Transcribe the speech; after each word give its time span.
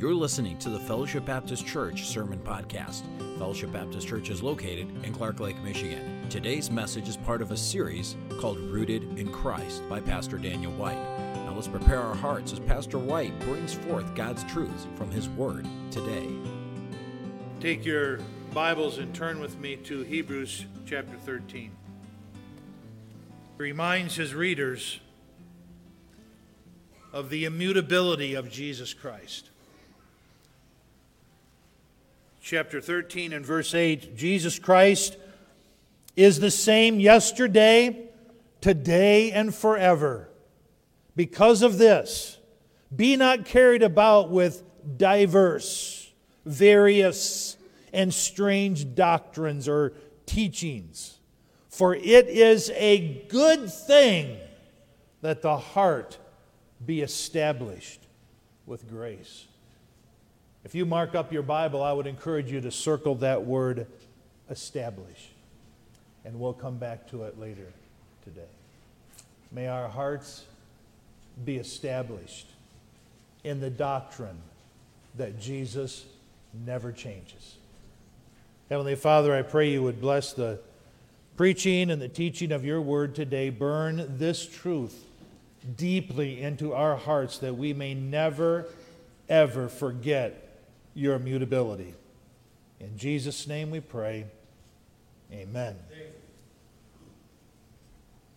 You're 0.00 0.14
listening 0.14 0.56
to 0.60 0.70
the 0.70 0.80
Fellowship 0.80 1.26
Baptist 1.26 1.66
Church 1.66 2.06
Sermon 2.06 2.38
Podcast. 2.38 3.02
Fellowship 3.36 3.70
Baptist 3.70 4.08
Church 4.08 4.30
is 4.30 4.42
located 4.42 4.88
in 5.04 5.12
Clark 5.12 5.40
Lake, 5.40 5.62
Michigan. 5.62 6.24
Today's 6.30 6.70
message 6.70 7.06
is 7.06 7.18
part 7.18 7.42
of 7.42 7.50
a 7.50 7.56
series 7.58 8.16
called 8.38 8.58
Rooted 8.60 9.18
in 9.18 9.30
Christ 9.30 9.86
by 9.90 10.00
Pastor 10.00 10.38
Daniel 10.38 10.72
White. 10.72 10.96
Now 11.44 11.52
let's 11.54 11.68
prepare 11.68 12.00
our 12.00 12.14
hearts 12.14 12.50
as 12.50 12.60
Pastor 12.60 12.98
White 12.98 13.38
brings 13.40 13.74
forth 13.74 14.14
God's 14.14 14.42
truths 14.44 14.86
from 14.94 15.10
his 15.10 15.28
word 15.28 15.66
today. 15.90 16.30
Take 17.60 17.84
your 17.84 18.20
Bibles 18.54 18.96
and 18.96 19.14
turn 19.14 19.38
with 19.38 19.60
me 19.60 19.76
to 19.76 20.00
Hebrews 20.00 20.64
chapter 20.86 21.18
13. 21.18 21.72
He 23.58 23.62
reminds 23.62 24.16
his 24.16 24.32
readers 24.32 24.98
of 27.12 27.28
the 27.28 27.44
immutability 27.44 28.32
of 28.32 28.50
Jesus 28.50 28.94
Christ 28.94 29.50
chapter 32.40 32.80
13 32.80 33.32
and 33.32 33.44
verse 33.44 33.74
8 33.74 34.16
Jesus 34.16 34.58
Christ 34.58 35.16
is 36.16 36.40
the 36.40 36.50
same 36.50 36.98
yesterday, 36.98 38.08
today, 38.60 39.30
and 39.30 39.54
forever. 39.54 40.28
Because 41.14 41.62
of 41.62 41.78
this, 41.78 42.38
be 42.94 43.16
not 43.16 43.44
carried 43.44 43.82
about 43.82 44.30
with 44.30 44.62
diverse, 44.98 46.10
various, 46.44 47.56
and 47.92 48.12
strange 48.12 48.94
doctrines 48.94 49.68
or 49.68 49.92
teachings, 50.26 51.18
for 51.68 51.94
it 51.94 52.28
is 52.28 52.70
a 52.74 53.24
good 53.28 53.72
thing 53.72 54.36
that 55.20 55.42
the 55.42 55.56
heart 55.56 56.18
be 56.84 57.02
established 57.02 58.06
with 58.66 58.88
grace. 58.88 59.46
If 60.64 60.74
you 60.74 60.84
mark 60.84 61.14
up 61.14 61.32
your 61.32 61.42
Bible, 61.42 61.82
I 61.82 61.92
would 61.92 62.06
encourage 62.06 62.52
you 62.52 62.60
to 62.60 62.70
circle 62.70 63.14
that 63.16 63.44
word 63.44 63.86
establish. 64.50 65.30
And 66.24 66.38
we'll 66.38 66.52
come 66.52 66.76
back 66.76 67.08
to 67.10 67.22
it 67.22 67.38
later 67.38 67.72
today. 68.24 68.42
May 69.50 69.68
our 69.68 69.88
hearts 69.88 70.44
be 71.44 71.56
established 71.56 72.46
in 73.42 73.60
the 73.60 73.70
doctrine 73.70 74.36
that 75.16 75.40
Jesus 75.40 76.04
never 76.66 76.92
changes. 76.92 77.56
Heavenly 78.68 78.96
Father, 78.96 79.34
I 79.34 79.42
pray 79.42 79.70
you 79.70 79.82
would 79.82 80.00
bless 80.00 80.34
the 80.34 80.60
preaching 81.36 81.90
and 81.90 82.02
the 82.02 82.08
teaching 82.08 82.52
of 82.52 82.64
your 82.66 82.82
word 82.82 83.14
today. 83.14 83.48
Burn 83.48 84.18
this 84.18 84.46
truth 84.46 85.06
deeply 85.76 86.40
into 86.40 86.74
our 86.74 86.96
hearts 86.96 87.38
that 87.38 87.56
we 87.56 87.72
may 87.72 87.94
never, 87.94 88.66
ever 89.28 89.68
forget 89.68 90.49
your 90.94 91.14
immutability. 91.14 91.94
In 92.80 92.96
Jesus' 92.96 93.46
name 93.46 93.70
we 93.70 93.80
pray. 93.80 94.26
Amen. 95.32 95.76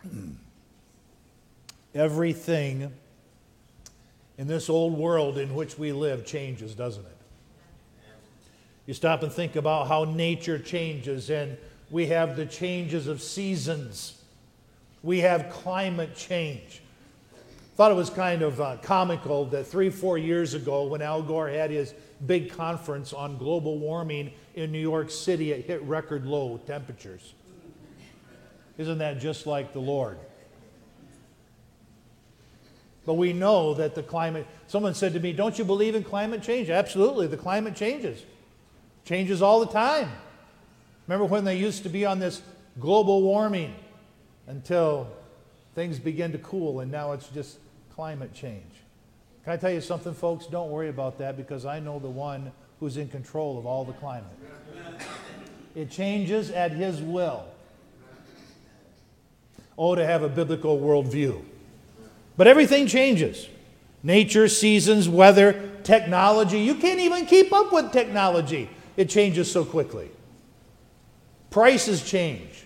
Everything 1.95 2.91
in 4.37 4.47
this 4.47 4.69
old 4.69 4.97
world 4.97 5.37
in 5.37 5.55
which 5.55 5.77
we 5.77 5.91
live 5.91 6.25
changes, 6.25 6.75
doesn't 6.75 7.05
it? 7.05 7.17
You 8.85 8.93
stop 8.93 9.23
and 9.23 9.31
think 9.31 9.55
about 9.55 9.87
how 9.87 10.03
nature 10.03 10.59
changes, 10.59 11.29
and 11.29 11.57
we 11.89 12.07
have 12.07 12.35
the 12.35 12.45
changes 12.45 13.07
of 13.07 13.21
seasons. 13.21 14.21
We 15.01 15.19
have 15.19 15.49
climate 15.49 16.15
change. 16.15 16.82
Thought 17.75 17.91
it 17.91 17.95
was 17.95 18.11
kind 18.11 18.43
of 18.43 18.61
uh, 18.61 18.77
comical 18.83 19.45
that 19.45 19.65
three, 19.65 19.89
four 19.89 20.19
years 20.19 20.53
ago, 20.53 20.83
when 20.83 21.01
Al 21.01 21.23
Gore 21.23 21.49
had 21.49 21.71
his 21.71 21.93
big 22.25 22.51
conference 22.51 23.13
on 23.13 23.37
global 23.37 23.79
warming 23.79 24.31
in 24.53 24.71
New 24.71 24.79
York 24.79 25.09
City, 25.09 25.51
it 25.51 25.65
hit 25.65 25.81
record 25.83 26.25
low 26.25 26.59
temperatures. 26.67 27.33
Isn't 28.77 28.99
that 28.99 29.19
just 29.19 29.47
like 29.47 29.73
the 29.73 29.79
Lord? 29.79 30.19
But 33.05 33.15
we 33.15 33.33
know 33.33 33.73
that 33.73 33.95
the 33.95 34.03
climate, 34.03 34.45
someone 34.67 34.93
said 34.93 35.13
to 35.13 35.19
me, 35.19 35.33
Don't 35.33 35.57
you 35.57 35.65
believe 35.65 35.95
in 35.95 36.03
climate 36.03 36.43
change? 36.43 36.69
Absolutely, 36.69 37.25
the 37.25 37.37
climate 37.37 37.75
changes. 37.75 38.23
Changes 39.03 39.41
all 39.41 39.59
the 39.59 39.71
time. 39.71 40.09
Remember 41.07 41.25
when 41.25 41.43
they 41.43 41.57
used 41.57 41.83
to 41.83 41.89
be 41.89 42.05
on 42.05 42.19
this 42.19 42.41
global 42.79 43.23
warming 43.23 43.75
until 44.47 45.07
things 45.75 45.99
begin 45.99 46.31
to 46.31 46.37
cool 46.37 46.79
and 46.79 46.91
now 46.91 47.11
it's 47.11 47.27
just 47.29 47.57
climate 47.95 48.33
change. 48.33 48.71
Can 49.43 49.53
I 49.53 49.57
tell 49.57 49.71
you 49.71 49.81
something, 49.81 50.13
folks? 50.13 50.45
Don't 50.47 50.71
worry 50.71 50.89
about 50.89 51.17
that 51.19 51.37
because 51.37 51.65
I 51.65 51.79
know 51.79 51.99
the 51.99 52.09
one 52.09 52.51
who's 52.79 52.97
in 52.97 53.07
control 53.07 53.57
of 53.59 53.65
all 53.65 53.85
the 53.85 53.93
climate. 53.93 54.37
It 55.75 55.89
changes 55.89 56.49
at 56.49 56.71
his 56.71 57.01
will. 57.01 57.45
Oh, 59.77 59.95
to 59.95 60.05
have 60.05 60.23
a 60.23 60.29
biblical 60.29 60.79
worldview. 60.79 61.43
But 62.37 62.47
everything 62.47 62.87
changes 62.87 63.47
nature, 64.01 64.49
seasons, 64.49 65.07
weather, 65.07 65.71
technology. 65.83 66.59
You 66.59 66.75
can't 66.75 66.99
even 66.99 67.25
keep 67.25 67.53
up 67.53 67.71
with 67.71 67.91
technology, 67.91 68.69
it 68.97 69.09
changes 69.09 69.51
so 69.51 69.63
quickly. 69.63 70.09
Prices 71.49 72.03
change, 72.03 72.65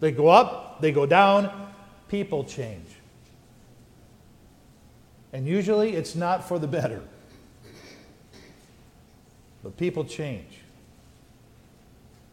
they 0.00 0.12
go 0.12 0.28
up, 0.28 0.80
they 0.80 0.92
go 0.92 1.04
down, 1.04 1.72
people 2.08 2.44
change. 2.44 2.85
And 5.32 5.46
usually 5.46 5.94
it's 5.94 6.14
not 6.14 6.46
for 6.46 6.58
the 6.58 6.66
better. 6.66 7.02
But 9.62 9.76
people 9.76 10.04
change. 10.04 10.60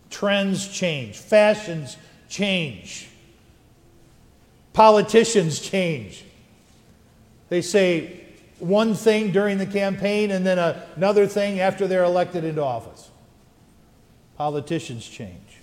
Trends 0.10 0.68
change. 0.68 1.18
Fashions 1.18 1.98
change. 2.30 3.10
Politicians 4.74 5.60
change. 5.60 6.24
They 7.50 7.62
say 7.62 8.24
one 8.60 8.94
thing 8.96 9.32
during 9.32 9.58
the 9.58 9.66
campaign 9.66 10.32
and 10.32 10.46
then 10.46 10.58
another 10.96 11.28
thing 11.28 11.60
after 11.60 11.88
they're 11.88 12.04
elected 12.04 12.44
into 12.44 12.64
office. 12.64 13.10
Politicians 14.38 15.08
change. 15.08 15.60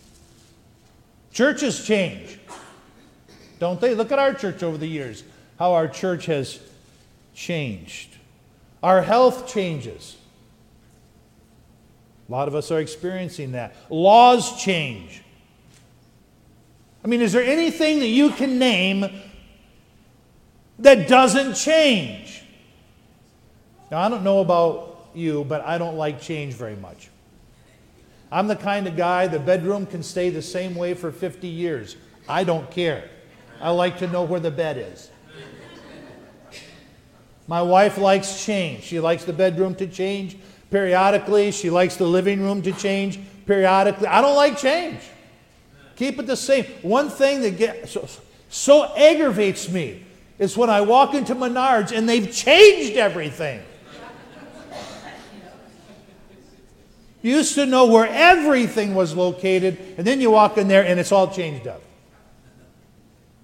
Churches 1.32 1.84
change. 1.84 2.38
Don't 3.58 3.80
they? 3.80 3.94
Look 3.94 4.12
at 4.12 4.18
our 4.18 4.34
church 4.34 4.62
over 4.62 4.76
the 4.76 4.86
years, 4.86 5.22
how 5.58 5.72
our 5.72 5.86
church 5.86 6.26
has 6.26 6.60
changed. 7.40 8.16
Our 8.82 9.00
health 9.00 9.48
changes. 9.48 10.16
A 12.28 12.32
lot 12.32 12.48
of 12.48 12.54
us 12.54 12.70
are 12.70 12.80
experiencing 12.80 13.52
that. 13.52 13.74
Laws 13.88 14.62
change. 14.62 15.22
I 17.02 17.08
mean, 17.08 17.22
is 17.22 17.32
there 17.32 17.42
anything 17.42 18.00
that 18.00 18.08
you 18.08 18.30
can 18.30 18.58
name 18.58 19.06
that 20.78 21.08
doesn't 21.08 21.54
change? 21.54 22.44
Now, 23.90 24.02
I 24.02 24.10
don't 24.10 24.22
know 24.22 24.40
about 24.40 25.08
you, 25.14 25.44
but 25.44 25.64
I 25.64 25.78
don't 25.78 25.96
like 25.96 26.20
change 26.20 26.54
very 26.54 26.76
much. 26.76 27.08
I'm 28.30 28.48
the 28.48 28.56
kind 28.56 28.86
of 28.86 28.96
guy, 28.96 29.26
the 29.26 29.40
bedroom 29.40 29.86
can 29.86 30.02
stay 30.02 30.28
the 30.28 30.42
same 30.42 30.74
way 30.74 30.92
for 30.92 31.10
50 31.10 31.48
years. 31.48 31.96
I 32.28 32.44
don't 32.44 32.70
care. 32.70 33.08
I 33.60 33.70
like 33.70 33.98
to 33.98 34.06
know 34.06 34.24
where 34.24 34.40
the 34.40 34.50
bed 34.50 34.76
is. 34.92 35.10
My 37.50 37.62
wife 37.62 37.98
likes 37.98 38.44
change. 38.44 38.84
She 38.84 39.00
likes 39.00 39.24
the 39.24 39.32
bedroom 39.32 39.74
to 39.74 39.88
change 39.88 40.36
periodically. 40.70 41.50
She 41.50 41.68
likes 41.68 41.96
the 41.96 42.06
living 42.06 42.42
room 42.42 42.62
to 42.62 42.70
change 42.70 43.18
periodically. 43.44 44.06
I 44.06 44.20
don't 44.20 44.36
like 44.36 44.56
change. 44.56 45.00
Keep 45.96 46.20
it 46.20 46.28
the 46.28 46.36
same. 46.36 46.64
One 46.82 47.10
thing 47.10 47.42
that 47.42 47.58
gets 47.58 47.90
so, 47.90 48.08
so 48.50 48.94
aggravates 48.94 49.68
me 49.68 50.04
is 50.38 50.56
when 50.56 50.70
I 50.70 50.82
walk 50.82 51.12
into 51.14 51.34
Menards 51.34 51.90
and 51.90 52.08
they've 52.08 52.32
changed 52.32 52.96
everything. 52.96 53.60
You 57.20 57.34
used 57.34 57.56
to 57.56 57.66
know 57.66 57.86
where 57.86 58.06
everything 58.06 58.94
was 58.94 59.16
located, 59.16 59.76
and 59.98 60.06
then 60.06 60.20
you 60.20 60.30
walk 60.30 60.56
in 60.56 60.68
there 60.68 60.84
and 60.84 61.00
it's 61.00 61.10
all 61.10 61.26
changed 61.26 61.66
up. 61.66 61.82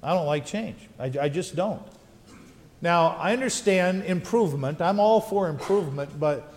I 0.00 0.14
don't 0.14 0.26
like 0.26 0.46
change. 0.46 0.78
I, 0.96 1.12
I 1.22 1.28
just 1.28 1.56
don't. 1.56 1.82
Now, 2.82 3.16
I 3.18 3.32
understand 3.32 4.04
improvement. 4.04 4.80
I'm 4.80 5.00
all 5.00 5.20
for 5.20 5.48
improvement, 5.48 6.18
but 6.20 6.52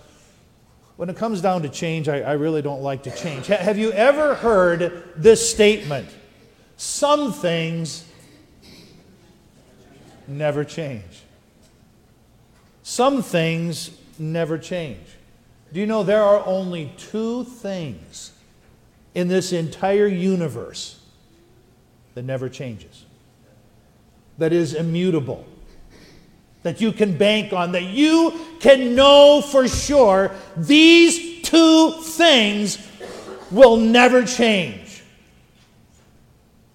when 0.98 1.10
it 1.10 1.16
comes 1.16 1.42
down 1.42 1.62
to 1.62 1.69
change, 1.69 2.10
I, 2.10 2.19
I 2.21 2.33
really 2.33 2.62
don't 2.62 2.81
like 2.81 3.04
to 3.04 3.12
change. 3.12 3.48
Ha- 3.48 3.56
have 3.56 3.77
you 3.77 3.92
ever 3.94 4.36
heard 4.36 5.04
this 5.16 5.50
statement? 5.50 6.10
Some 6.75 7.31
things 7.31 8.06
never 10.27 10.63
change. 10.63 11.24
Some 12.83 13.22
things 13.22 13.92
never 14.18 14.57
change. 14.57 15.06
Do 15.72 15.80
you 15.80 15.86
know 15.86 16.04
there 16.04 16.24
are 16.24 16.45
only 16.45 16.92
two 16.98 17.44
things 17.44 18.33
in 19.13 19.27
this 19.27 19.54
entire 19.54 20.07
universe 20.07 21.00
that 22.15 22.24
never 22.24 22.50
changes, 22.50 23.06
that 24.38 24.51
is 24.51 24.74
immutable? 24.74 25.45
That 26.64 26.82
you 26.82 26.92
can 26.92 27.18
bank 27.18 27.54
on, 27.54 27.72
that 27.72 27.84
you 27.84 28.40
can 28.60 28.96
know 28.96 29.42
for 29.42 29.68
sure 29.68 30.32
these 30.58 31.42
two 31.42 31.92
things 32.02 32.78
will 33.52 33.78
never 33.78 34.26
change. 34.26 35.04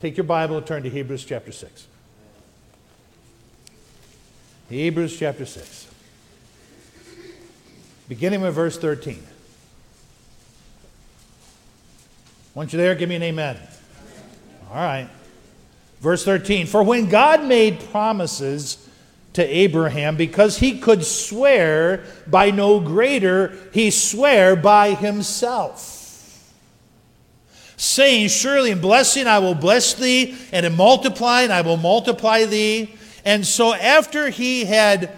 Take 0.00 0.16
your 0.16 0.24
Bible 0.24 0.58
and 0.58 0.66
turn 0.66 0.82
to 0.82 0.90
Hebrews 0.90 1.24
chapter 1.24 1.52
6. 1.52 1.86
Hebrews 4.68 5.18
chapter 5.18 5.46
6. 5.46 5.88
Beginning 8.08 8.40
with 8.40 8.54
verse 8.54 8.78
13. 8.78 9.22
Once 12.54 12.72
you're 12.72 12.82
there, 12.82 12.94
give 12.94 13.08
me 13.08 13.16
an 13.16 13.22
amen. 13.22 13.58
All 14.70 14.76
right. 14.76 15.08
Verse 16.00 16.24
13 16.24 16.66
For 16.66 16.82
when 16.82 17.08
God 17.08 17.44
made 17.44 17.80
promises 17.90 18.83
to 19.34 19.44
Abraham, 19.44 20.16
because 20.16 20.58
he 20.58 20.78
could 20.78 21.04
swear 21.04 22.04
by 22.26 22.50
no 22.50 22.80
greater, 22.80 23.56
he 23.72 23.90
sware 23.90 24.56
by 24.56 24.94
himself. 24.94 25.90
Saying, 27.76 28.28
Surely 28.28 28.70
in 28.70 28.80
blessing 28.80 29.26
I 29.26 29.40
will 29.40 29.56
bless 29.56 29.94
thee, 29.94 30.36
and 30.52 30.64
in 30.64 30.76
multiplying 30.76 31.50
I 31.50 31.60
will 31.60 31.76
multiply 31.76 32.44
thee. 32.44 32.94
And 33.24 33.44
so 33.44 33.74
after 33.74 34.30
he 34.30 34.64
had 34.64 35.10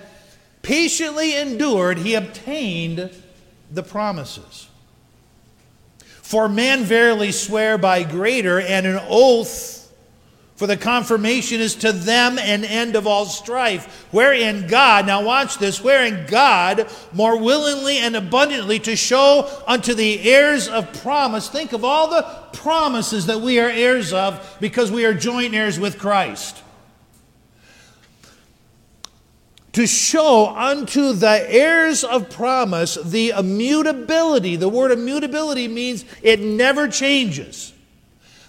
patiently 0.62 1.36
endured, 1.36 1.98
he 1.98 2.14
obtained 2.14 3.10
the 3.70 3.82
promises. 3.82 4.68
For 5.98 6.48
men 6.48 6.84
verily 6.84 7.32
swear 7.32 7.76
by 7.76 8.02
greater, 8.02 8.60
and 8.60 8.86
an 8.86 9.00
oath 9.08 9.85
for 10.56 10.66
the 10.66 10.76
confirmation 10.76 11.60
is 11.60 11.74
to 11.76 11.92
them 11.92 12.38
an 12.38 12.64
end 12.64 12.96
of 12.96 13.06
all 13.06 13.26
strife. 13.26 14.06
Wherein 14.10 14.66
God, 14.66 15.06
now 15.06 15.22
watch 15.22 15.58
this, 15.58 15.82
wherein 15.82 16.26
God 16.26 16.90
more 17.12 17.38
willingly 17.38 17.98
and 17.98 18.16
abundantly 18.16 18.78
to 18.80 18.96
show 18.96 19.48
unto 19.66 19.94
the 19.94 20.28
heirs 20.28 20.66
of 20.66 20.92
promise, 21.02 21.48
think 21.48 21.72
of 21.72 21.84
all 21.84 22.08
the 22.08 22.22
promises 22.54 23.26
that 23.26 23.40
we 23.40 23.60
are 23.60 23.68
heirs 23.68 24.12
of 24.12 24.56
because 24.60 24.90
we 24.90 25.04
are 25.04 25.14
joint 25.14 25.54
heirs 25.54 25.78
with 25.78 25.98
Christ 25.98 26.62
to 29.76 29.86
show 29.86 30.46
unto 30.56 31.12
the 31.12 31.44
heirs 31.52 32.02
of 32.02 32.30
promise 32.30 32.94
the 32.94 33.28
immutability. 33.36 34.56
The 34.56 34.70
word 34.70 34.90
immutability 34.90 35.68
means 35.68 36.06
it 36.22 36.40
never 36.40 36.88
changes. 36.88 37.74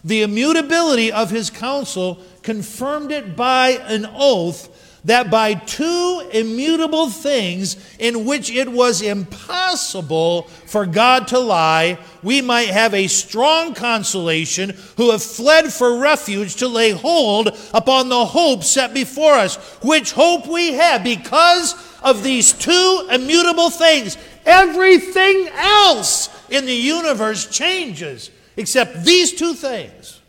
The 0.04 0.22
immutability 0.22 1.12
of 1.12 1.30
his 1.30 1.50
counsel 1.50 2.20
confirmed 2.44 3.12
it 3.12 3.36
by 3.36 3.70
an 3.88 4.08
oath 4.14 4.70
that 5.08 5.32
by 5.32 5.54
two 5.54 6.30
immutable 6.34 7.10
things 7.10 7.78
in 7.98 8.26
which 8.26 8.52
it 8.52 8.70
was 8.70 9.02
impossible 9.02 10.44
for 10.66 10.86
God 10.86 11.30
to 11.30 11.40
lie, 11.40 11.98
we 12.24 12.42
might 12.42 12.68
have 12.68 12.94
a 12.94 13.08
strong 13.08 13.74
consolation 13.74 14.76
who 14.98 15.12
have 15.12 15.24
fled 15.24 15.72
for 15.72 15.98
refuge 15.98 16.58
to 16.58 16.68
lay 16.68 16.92
hold 16.92 17.58
upon 17.74 18.10
the 18.10 18.26
hope 18.26 18.66
set 18.66 18.94
before 18.94 19.34
us, 19.34 19.56
which 19.82 20.12
hope 20.12 20.46
we 20.46 20.74
have 20.74 21.06
because 21.06 21.74
of 22.04 22.22
these 22.22 22.52
two 22.52 23.08
immutable 23.10 23.70
things. 23.70 24.18
Everything 24.46 25.48
else 25.54 26.30
in 26.50 26.66
the 26.66 26.74
universe 26.76 27.50
changes 27.50 28.30
except 28.58 29.06
these 29.06 29.34
two 29.34 29.54
things, 29.54 30.20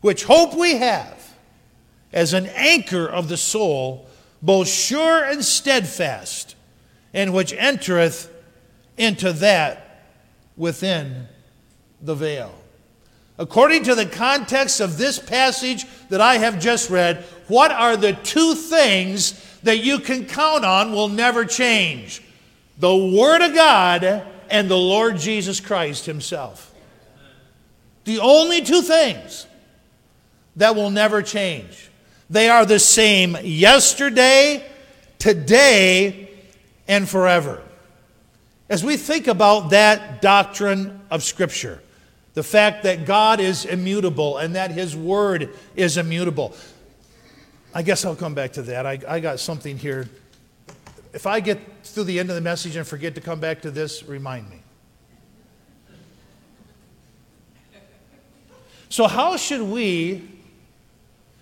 which 0.00 0.24
hope 0.24 0.54
we 0.56 0.76
have 0.76 1.34
as 2.12 2.32
an 2.32 2.46
anchor 2.54 3.06
of 3.06 3.28
the 3.28 3.36
soul, 3.36 4.06
both 4.40 4.68
sure 4.68 5.24
and 5.24 5.44
steadfast, 5.44 6.54
and 7.12 7.34
which 7.34 7.52
entereth 7.52 8.32
into 8.96 9.32
that 9.32 10.06
within 10.56 11.26
the 12.00 12.14
veil. 12.14 12.54
According 13.38 13.84
to 13.84 13.94
the 13.94 14.06
context 14.06 14.80
of 14.80 14.98
this 14.98 15.18
passage 15.18 15.86
that 16.10 16.20
I 16.20 16.38
have 16.38 16.60
just 16.60 16.90
read, 16.90 17.24
what 17.48 17.70
are 17.70 17.96
the 17.96 18.12
two 18.12 18.54
things 18.54 19.32
that 19.62 19.78
you 19.78 19.98
can 19.98 20.26
count 20.26 20.64
on 20.64 20.92
will 20.92 21.08
never 21.08 21.44
change? 21.44 22.22
The 22.78 22.94
Word 22.94 23.42
of 23.42 23.54
God 23.54 24.24
and 24.50 24.70
the 24.70 24.78
Lord 24.78 25.18
Jesus 25.18 25.60
Christ 25.60 26.06
Himself. 26.06 26.71
The 28.04 28.18
only 28.18 28.62
two 28.62 28.82
things 28.82 29.46
that 30.56 30.74
will 30.74 30.90
never 30.90 31.22
change. 31.22 31.90
They 32.28 32.48
are 32.48 32.64
the 32.64 32.78
same 32.78 33.36
yesterday, 33.42 34.68
today, 35.18 36.30
and 36.88 37.08
forever. 37.08 37.62
As 38.68 38.82
we 38.84 38.96
think 38.96 39.26
about 39.26 39.70
that 39.70 40.22
doctrine 40.22 41.00
of 41.10 41.22
Scripture, 41.22 41.82
the 42.34 42.42
fact 42.42 42.84
that 42.84 43.04
God 43.04 43.38
is 43.38 43.66
immutable 43.66 44.38
and 44.38 44.54
that 44.54 44.70
His 44.70 44.96
Word 44.96 45.50
is 45.76 45.98
immutable, 45.98 46.54
I 47.74 47.82
guess 47.82 48.04
I'll 48.04 48.16
come 48.16 48.34
back 48.34 48.52
to 48.54 48.62
that. 48.62 48.86
I, 48.86 48.98
I 49.06 49.20
got 49.20 49.40
something 49.40 49.78
here. 49.78 50.08
If 51.12 51.26
I 51.26 51.40
get 51.40 51.60
through 51.84 52.04
the 52.04 52.18
end 52.18 52.30
of 52.30 52.34
the 52.34 52.40
message 52.40 52.76
and 52.76 52.86
forget 52.86 53.14
to 53.16 53.20
come 53.20 53.40
back 53.40 53.60
to 53.62 53.70
this, 53.70 54.02
remind 54.04 54.48
me. 54.48 54.61
So, 58.92 59.06
how 59.06 59.38
should 59.38 59.62
we 59.62 60.20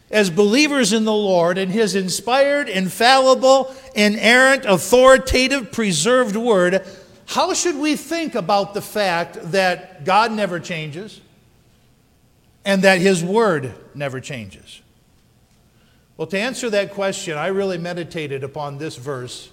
as 0.08 0.31
believers 0.31 0.93
in 0.93 1.05
the 1.05 1.12
Lord 1.12 1.58
and 1.58 1.73
His 1.73 1.97
inspired, 1.97 2.69
infallible, 2.69 3.75
inerrant, 3.93 4.67
authoritative, 4.67 5.73
preserved 5.73 6.37
Word, 6.37 6.87
how 7.26 7.52
should 7.52 7.75
we 7.75 7.97
think 7.97 8.37
about 8.37 8.73
the 8.73 8.81
fact 8.81 9.50
that 9.50 10.05
God 10.05 10.31
never 10.31 10.61
changes 10.61 11.20
and 12.64 12.82
that 12.82 13.00
His 13.00 13.25
Word 13.25 13.75
never 13.97 14.20
changes? 14.20 14.81
Well, 16.17 16.29
to 16.29 16.38
answer 16.38 16.70
that 16.70 16.94
question, 16.94 17.37
I 17.37 17.49
really 17.49 17.79
meditated 17.79 18.44
upon 18.44 18.79
this 18.79 18.94
verse. 18.94 19.50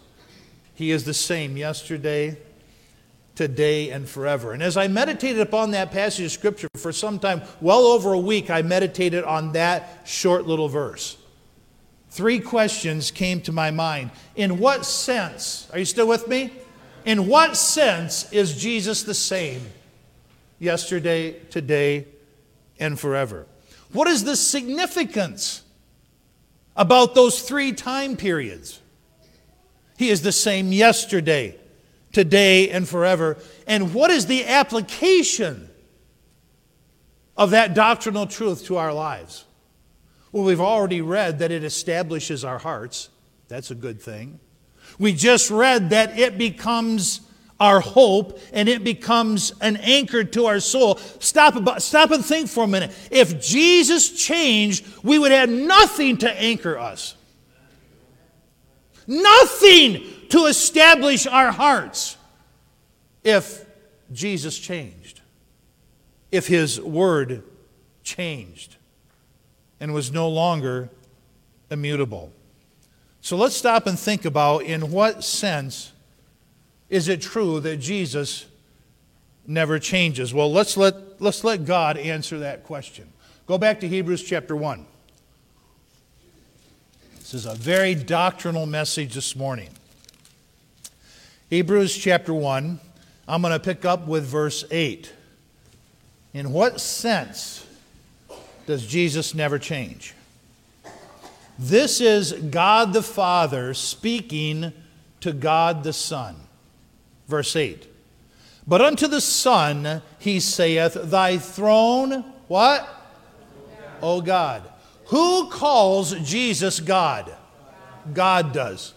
He 0.76 0.92
is 0.92 1.04
the 1.04 1.16
same 1.16 1.58
yesterday, 1.58 2.38
today, 3.38 3.92
and 3.92 4.10
forever. 4.10 4.52
And 4.52 4.64
as 4.64 4.76
I 4.76 4.88
meditated 4.88 5.40
upon 5.40 5.72
that 5.72 5.92
passage 5.92 6.26
of 6.26 6.32
Scripture 6.32 6.68
for 6.76 6.92
some 6.92 7.20
time, 7.20 7.44
well 7.62 7.86
over 7.86 8.12
a 8.14 8.20
week, 8.20 8.50
I 8.50 8.64
meditated 8.64 9.24
on 9.24 9.52
that 9.52 10.02
short 10.06 10.48
little 10.48 10.68
verse. 10.68 11.18
Three 12.10 12.40
questions 12.40 13.12
came 13.12 13.42
to 13.42 13.52
my 13.52 13.70
mind. 13.70 14.10
In 14.36 14.58
what 14.58 14.86
sense, 14.86 15.70
are 15.72 15.78
you 15.78 15.86
still 15.86 16.08
with 16.08 16.28
me? 16.28 16.52
In 17.06 17.28
what 17.28 17.56
sense 17.56 18.32
is 18.34 18.60
Jesus 18.60 19.04
the 19.04 19.14
same 19.14 19.62
yesterday, 20.58 21.34
today, 21.52 22.08
and 22.80 23.00
forever? 23.00 23.46
What 23.94 24.08
is 24.08 24.24
the 24.24 24.36
significance 24.36 25.62
about 26.76 27.14
those 27.14 27.44
three 27.44 27.72
time 27.72 28.18
periods? 28.18 28.82
He 29.96 30.10
is 30.10 30.24
the 30.24 30.32
same 30.32 30.72
yesterday, 30.72 31.56
today, 32.18 32.68
and 32.72 32.90
forever. 32.90 33.38
And 33.68 33.94
what 33.94 34.10
is 34.10 34.26
the 34.26 34.44
application 34.48 35.70
of 37.38 37.52
that 37.52 37.76
doctrinal 37.76 38.26
truth 38.26 38.66
to 38.66 38.78
our 38.78 38.92
lives? 38.92 39.46
Well, 40.32 40.44
we've 40.44 40.60
already 40.60 41.02
read 41.02 41.38
that 41.38 41.52
it 41.52 41.64
establishes 41.64 42.44
our 42.44 42.58
hearts. 42.58 43.10
That's 43.50 43.70
a 43.70 43.76
good 43.76 44.02
thing. 44.02 44.40
We 44.98 45.14
just 45.14 45.52
read 45.52 45.92
that 45.92 46.18
it 46.18 46.40
becomes 46.40 47.22
our 47.60 47.82
hope 47.82 48.40
and 48.52 48.68
it 48.68 48.84
becomes 48.84 49.54
an 49.62 49.78
anchor 49.78 50.24
to 50.24 50.46
our 50.48 50.60
soul. 50.60 50.96
Stop, 51.20 51.56
about, 51.56 51.84
stop 51.84 52.10
and 52.10 52.26
think 52.26 52.50
for 52.50 52.64
a 52.64 52.68
minute. 52.68 52.98
If 53.12 53.40
Jesus 53.40 54.10
changed, 54.26 54.88
we 55.04 55.20
would 55.20 55.32
have 55.32 55.52
nothing 55.52 56.18
to 56.18 56.32
anchor 56.32 56.80
us. 56.80 57.14
Nothing 59.08 60.04
to 60.30 60.46
establish 60.46 61.26
our 61.26 61.52
hearts 61.52 62.18
if 63.24 63.66
Jesus 64.12 64.58
changed, 64.60 65.22
if 66.32 66.48
his 66.48 66.80
word 66.80 67.44
changed 68.04 68.76
and 69.80 69.94
was 69.94 70.12
no 70.12 70.28
longer 70.28 70.90
immutable. 71.72 72.32
So 73.22 73.38
let's 73.38 73.56
stop 73.56 73.88
and 73.88 73.98
think 73.98 74.26
about 74.26 74.64
in 74.64 74.92
what 74.92 75.24
sense 75.24 75.92
is 76.90 77.08
it 77.08 77.22
true 77.22 77.60
that 77.62 77.78
Jesus 77.78 78.46
never 79.46 79.80
changes? 79.80 80.34
Well, 80.34 80.52
let's 80.52 80.78
let, 80.78 81.22
let's 81.22 81.44
let 81.44 81.66
God 81.66 81.98
answer 81.98 82.40
that 82.40 82.64
question. 82.64 83.12
Go 83.46 83.58
back 83.58 83.80
to 83.82 83.88
Hebrews 83.88 84.24
chapter 84.24 84.56
1. 84.56 84.86
This 87.28 87.46
is 87.46 87.46
a 87.46 87.56
very 87.56 87.94
doctrinal 87.94 88.66
message 88.66 89.14
this 89.14 89.36
morning. 89.36 89.68
Hebrews 91.50 91.98
chapter 91.98 92.34
1, 92.34 92.80
I'm 93.28 93.42
going 93.42 93.52
to 93.52 93.60
pick 93.60 93.84
up 93.84 94.08
with 94.08 94.24
verse 94.24 94.64
8. 94.72 95.12
In 96.34 96.54
what 96.54 96.80
sense 96.80 97.68
does 98.66 98.88
Jesus 98.88 99.36
never 99.36 99.60
change? 99.60 100.14
This 101.60 102.00
is 102.00 102.32
God 102.32 102.94
the 102.94 103.04
Father 103.04 103.74
speaking 103.74 104.72
to 105.20 105.34
God 105.34 105.84
the 105.84 105.92
Son. 105.92 106.34
Verse 107.28 107.58
8. 107.58 107.90
But 108.66 108.80
unto 108.80 109.06
the 109.06 109.20
Son 109.20 110.02
he 110.18 110.40
saith, 110.40 110.94
Thy 110.94 111.40
throne, 111.40 112.24
what? 112.48 112.88
O 114.02 114.22
God. 114.22 114.64
Who 115.08 115.50
calls 115.50 116.14
Jesus 116.20 116.80
God? 116.80 117.34
God 118.14 118.54
does. 118.54 118.94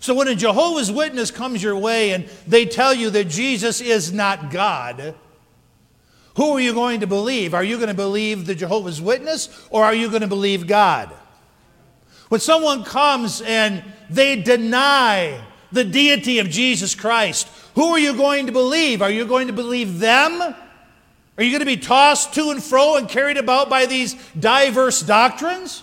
So 0.00 0.14
when 0.14 0.26
a 0.26 0.34
Jehovah's 0.34 0.90
Witness 0.90 1.30
comes 1.30 1.62
your 1.62 1.76
way 1.76 2.10
and 2.10 2.28
they 2.46 2.66
tell 2.66 2.92
you 2.92 3.10
that 3.10 3.28
Jesus 3.28 3.80
is 3.80 4.12
not 4.12 4.50
God, 4.50 5.14
who 6.36 6.56
are 6.56 6.60
you 6.60 6.72
going 6.72 7.00
to 7.00 7.06
believe? 7.06 7.54
Are 7.54 7.62
you 7.62 7.76
going 7.76 7.88
to 7.88 7.94
believe 7.94 8.46
the 8.46 8.54
Jehovah's 8.54 9.00
Witness 9.00 9.48
or 9.70 9.84
are 9.84 9.94
you 9.94 10.08
going 10.08 10.22
to 10.22 10.28
believe 10.28 10.66
God? 10.66 11.08
When 12.28 12.40
someone 12.40 12.82
comes 12.82 13.42
and 13.42 13.84
they 14.10 14.40
deny 14.40 15.40
the 15.70 15.84
deity 15.84 16.38
of 16.38 16.48
Jesus 16.48 16.94
Christ, 16.94 17.46
who 17.74 17.88
are 17.88 17.98
you 17.98 18.16
going 18.16 18.46
to 18.46 18.52
believe? 18.52 19.02
Are 19.02 19.10
you 19.10 19.24
going 19.24 19.46
to 19.46 19.52
believe 19.52 19.98
them? 19.98 20.54
Are 21.38 21.42
you 21.42 21.50
going 21.50 21.60
to 21.60 21.66
be 21.66 21.76
tossed 21.76 22.34
to 22.34 22.50
and 22.50 22.62
fro 22.62 22.96
and 22.96 23.08
carried 23.08 23.38
about 23.38 23.70
by 23.70 23.86
these 23.86 24.14
diverse 24.38 25.00
doctrines? 25.00 25.82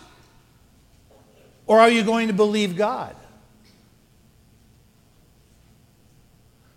Or 1.66 1.80
are 1.80 1.90
you 1.90 2.04
going 2.04 2.28
to 2.28 2.34
believe 2.34 2.76
God? 2.76 3.16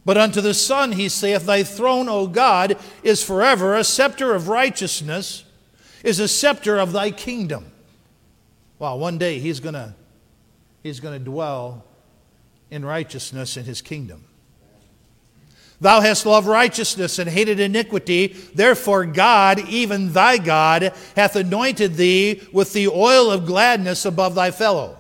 But 0.05 0.17
unto 0.17 0.41
the 0.41 0.55
Son 0.55 0.93
he 0.93 1.09
saith, 1.09 1.47
Thy 1.47 1.63
throne, 1.63 2.09
O 2.09 2.27
God, 2.27 2.77
is 3.03 3.23
forever. 3.23 3.77
A 3.77 3.85
scepter 3.85 4.35
of 4.35 4.49
righteousness 4.49 5.45
is 6.03 6.19
a 6.19 6.27
scepter 6.27 6.79
of 6.79 6.93
thy 6.93 7.11
kingdom. 7.11 7.67
Well, 8.79 8.99
one 8.99 9.19
day 9.19 9.39
he's 9.39 9.61
going 9.61 9.75
to 9.75 9.95
he's 10.83 10.99
going 10.99 11.17
to 11.17 11.25
dwell 11.25 11.85
in 12.71 12.85
righteousness 12.85 13.57
in 13.57 13.65
his 13.65 13.81
kingdom. 13.81 14.25
Thou 15.83 16.01
hast 16.01 16.27
loved 16.27 16.47
righteousness 16.47 17.19
and 17.19 17.29
hated 17.29 17.59
iniquity. 17.59 18.29
Therefore, 18.55 19.05
God, 19.05 19.59
even 19.69 20.13
thy 20.13 20.39
God, 20.39 20.95
hath 21.17 21.35
anointed 21.35 21.97
thee 21.97 22.41
with 22.53 22.73
the 22.73 22.87
oil 22.87 23.33
of 23.33 23.47
gladness 23.47 24.05
above 24.05 24.37
thy 24.37 24.53
fellow. 24.53 24.97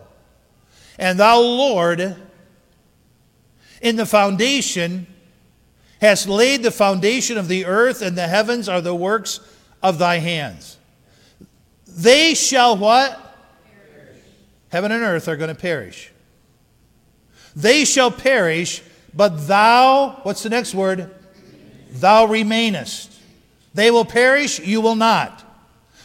And 0.98 1.20
thou, 1.20 1.38
Lord, 1.38 2.16
in 3.80 3.94
the 3.94 4.04
foundation, 4.04 5.06
hast 6.00 6.28
laid 6.28 6.64
the 6.64 6.72
foundation 6.72 7.38
of 7.38 7.46
the 7.46 7.64
earth, 7.64 8.02
and 8.02 8.18
the 8.18 8.26
heavens 8.26 8.68
are 8.68 8.80
the 8.80 8.92
works 8.92 9.38
of 9.84 9.98
thy 9.98 10.18
hands. 10.18 10.78
They 11.86 12.34
shall 12.34 12.76
what? 12.76 13.36
Perish. 13.64 14.16
Heaven 14.70 14.90
and 14.90 15.04
earth 15.04 15.28
are 15.28 15.36
going 15.36 15.54
to 15.54 15.60
perish. 15.60 16.10
They 17.54 17.84
shall 17.84 18.10
perish, 18.10 18.82
but 19.14 19.46
thou, 19.46 20.20
what's 20.22 20.42
the 20.42 20.48
next 20.48 20.74
word? 20.74 21.10
Thou 21.92 22.26
remainest. 22.26 23.12
They 23.74 23.90
will 23.90 24.04
perish, 24.04 24.58
you 24.60 24.80
will 24.80 24.96
not. 24.96 25.44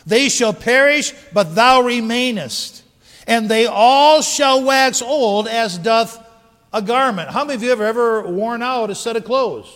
They 0.06 0.30
shall 0.30 0.54
perish, 0.54 1.14
but 1.34 1.56
thou 1.56 1.82
remainest. 1.82 2.84
And 3.26 3.50
they 3.50 3.66
all 3.66 4.22
shall 4.22 4.64
wax 4.64 5.02
old 5.02 5.48
as 5.48 5.78
doth 5.78 6.24
a 6.72 6.82
garment. 6.82 7.30
How 7.30 7.44
many 7.44 7.56
of 7.56 7.64
you 7.64 7.70
have 7.70 7.82
ever 7.82 8.28
worn 8.28 8.62
out 8.62 8.90
a 8.90 8.96
set 8.96 9.16
of 9.16 9.26
clothes? 9.26 9.70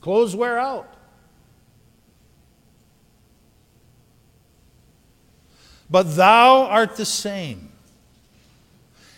Clothes 0.00 0.36
wear 0.36 0.58
out. 0.58 0.92
But 5.88 6.16
thou 6.16 6.64
art 6.64 6.96
the 6.96 7.04
same, 7.04 7.70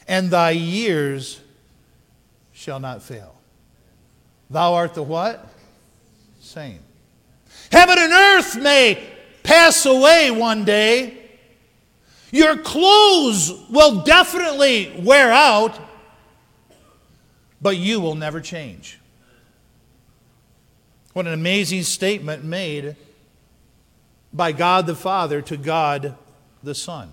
and 0.07 0.31
thy 0.31 0.51
years 0.51 1.41
shall 2.59 2.81
not 2.81 3.03
fail. 3.03 3.35
Thou 4.51 4.75
art 4.75 4.95
the 4.95 5.03
what? 5.03 5.47
Same. 6.41 6.81
Heaven 7.71 7.97
and 7.99 8.13
earth 8.13 8.57
may 8.57 9.07
pass 9.45 9.87
away 9.87 10.31
one 10.31 10.65
day. 10.65 11.17
Your 12.33 12.57
clothes 12.57 13.53
will 13.71 14.03
definitely 14.03 15.01
wear 15.05 15.31
out 15.31 15.79
but 17.61 17.77
you 17.77 18.01
will 18.01 18.15
never 18.15 18.41
change. 18.41 18.99
What 21.13 21.27
an 21.27 21.33
amazing 21.33 21.83
statement 21.83 22.45
made 22.45 22.97
by 24.33 24.53
God 24.53 24.87
the 24.87 24.95
Father 24.95 25.43
to 25.43 25.57
God 25.57 26.15
the 26.63 26.75
Son. 26.75 27.11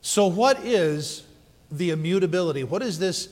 So, 0.00 0.26
what 0.26 0.64
is 0.64 1.24
the 1.70 1.90
immutability? 1.90 2.64
What 2.64 2.82
is 2.82 2.98
this 2.98 3.28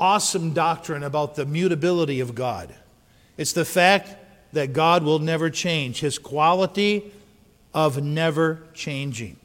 awesome 0.00 0.52
doctrine 0.52 1.04
about 1.04 1.36
the 1.36 1.46
mutability 1.46 2.18
of 2.18 2.34
God? 2.34 2.74
It's 3.36 3.52
the 3.52 3.64
fact 3.64 4.16
that 4.52 4.72
God 4.72 5.04
will 5.04 5.20
never 5.20 5.50
change, 5.50 6.00
His 6.00 6.18
quality 6.18 7.12
of 7.72 8.02
never 8.02 8.60
changing. 8.74 9.36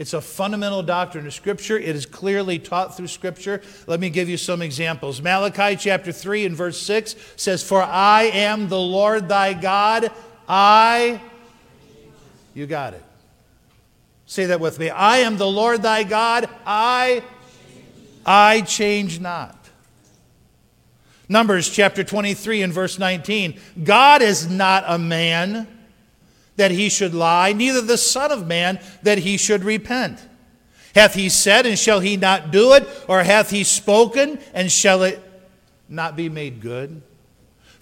It's 0.00 0.14
a 0.14 0.20
fundamental 0.22 0.82
doctrine 0.82 1.26
of 1.26 1.34
Scripture. 1.34 1.78
It 1.78 1.94
is 1.94 2.06
clearly 2.06 2.58
taught 2.58 2.96
through 2.96 3.08
Scripture. 3.08 3.60
Let 3.86 4.00
me 4.00 4.08
give 4.08 4.30
you 4.30 4.38
some 4.38 4.62
examples. 4.62 5.20
Malachi 5.20 5.76
chapter 5.76 6.10
3 6.10 6.46
and 6.46 6.56
verse 6.56 6.80
6 6.80 7.16
says, 7.36 7.62
For 7.62 7.82
I 7.82 8.22
am 8.32 8.68
the 8.68 8.80
Lord 8.80 9.28
thy 9.28 9.52
God. 9.52 10.10
I. 10.48 11.20
You 12.54 12.66
got 12.66 12.94
it. 12.94 13.04
Say 14.24 14.46
that 14.46 14.58
with 14.58 14.78
me. 14.78 14.88
I 14.88 15.18
am 15.18 15.36
the 15.36 15.46
Lord 15.46 15.82
thy 15.82 16.04
God. 16.04 16.48
I. 16.64 17.22
I 18.24 18.62
change 18.62 19.20
not. 19.20 19.59
Numbers 21.30 21.70
chapter 21.70 22.02
23 22.02 22.62
and 22.62 22.72
verse 22.72 22.98
19. 22.98 23.56
God 23.84 24.20
is 24.20 24.50
not 24.50 24.82
a 24.88 24.98
man 24.98 25.68
that 26.56 26.72
he 26.72 26.88
should 26.88 27.14
lie, 27.14 27.52
neither 27.52 27.80
the 27.80 27.96
Son 27.96 28.32
of 28.32 28.48
Man 28.48 28.80
that 29.04 29.18
he 29.18 29.36
should 29.36 29.62
repent. 29.62 30.18
Hath 30.92 31.14
he 31.14 31.28
said, 31.28 31.66
and 31.66 31.78
shall 31.78 32.00
he 32.00 32.16
not 32.16 32.50
do 32.50 32.72
it? 32.72 32.88
Or 33.06 33.22
hath 33.22 33.48
he 33.50 33.62
spoken, 33.62 34.40
and 34.52 34.72
shall 34.72 35.04
it 35.04 35.22
not 35.88 36.16
be 36.16 36.28
made 36.28 36.60
good? 36.60 37.00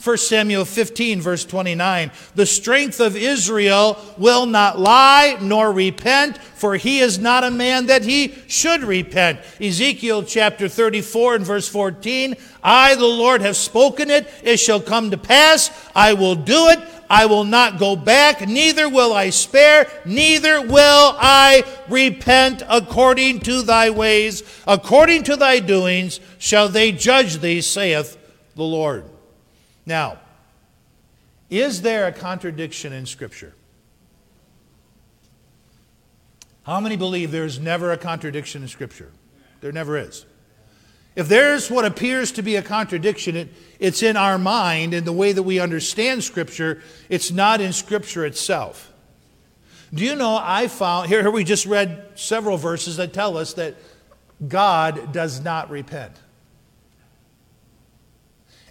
1 0.02 0.16
Samuel 0.16 0.64
15, 0.64 1.20
verse 1.20 1.44
29 1.44 2.12
The 2.36 2.46
strength 2.46 3.00
of 3.00 3.16
Israel 3.16 3.98
will 4.16 4.46
not 4.46 4.78
lie 4.78 5.36
nor 5.40 5.72
repent, 5.72 6.38
for 6.38 6.76
he 6.76 7.00
is 7.00 7.18
not 7.18 7.42
a 7.42 7.50
man 7.50 7.86
that 7.86 8.04
he 8.04 8.34
should 8.46 8.84
repent. 8.84 9.40
Ezekiel 9.60 10.22
chapter 10.22 10.68
34 10.68 11.36
and 11.36 11.44
verse 11.44 11.68
14 11.68 12.36
I, 12.62 12.94
the 12.94 13.06
Lord, 13.06 13.40
have 13.40 13.56
spoken 13.56 14.08
it, 14.08 14.28
it 14.44 14.58
shall 14.58 14.80
come 14.80 15.10
to 15.10 15.18
pass, 15.18 15.70
I 15.96 16.12
will 16.12 16.36
do 16.36 16.68
it. 16.68 16.78
I 17.10 17.24
will 17.24 17.44
not 17.44 17.78
go 17.78 17.96
back, 17.96 18.46
neither 18.46 18.86
will 18.86 19.14
I 19.14 19.30
spare, 19.30 19.90
neither 20.04 20.60
will 20.60 21.16
I 21.18 21.64
repent 21.88 22.62
according 22.68 23.40
to 23.40 23.62
thy 23.62 23.88
ways, 23.88 24.42
according 24.66 25.22
to 25.24 25.36
thy 25.36 25.60
doings 25.60 26.20
shall 26.36 26.68
they 26.68 26.92
judge 26.92 27.38
thee, 27.38 27.62
saith 27.62 28.18
the 28.56 28.62
Lord. 28.62 29.07
Now, 29.88 30.18
is 31.48 31.80
there 31.80 32.06
a 32.06 32.12
contradiction 32.12 32.92
in 32.92 33.06
Scripture? 33.06 33.54
How 36.64 36.78
many 36.78 36.96
believe 36.96 37.30
there's 37.30 37.58
never 37.58 37.90
a 37.90 37.96
contradiction 37.96 38.60
in 38.60 38.68
Scripture? 38.68 39.10
There 39.62 39.72
never 39.72 39.96
is. 39.96 40.26
If 41.16 41.26
there's 41.26 41.70
what 41.70 41.86
appears 41.86 42.32
to 42.32 42.42
be 42.42 42.56
a 42.56 42.62
contradiction, 42.62 43.34
it, 43.34 43.48
it's 43.80 44.02
in 44.02 44.18
our 44.18 44.36
mind 44.36 44.92
in 44.92 45.04
the 45.04 45.12
way 45.12 45.32
that 45.32 45.42
we 45.42 45.58
understand 45.58 46.22
Scripture, 46.22 46.82
it's 47.08 47.30
not 47.30 47.62
in 47.62 47.72
Scripture 47.72 48.26
itself. 48.26 48.92
Do 49.94 50.04
you 50.04 50.16
know, 50.16 50.38
I 50.38 50.68
found, 50.68 51.08
here, 51.08 51.22
here 51.22 51.30
we 51.30 51.44
just 51.44 51.64
read 51.64 52.10
several 52.14 52.58
verses 52.58 52.98
that 52.98 53.14
tell 53.14 53.38
us 53.38 53.54
that 53.54 53.74
God 54.46 55.14
does 55.14 55.40
not 55.40 55.70
repent. 55.70 56.12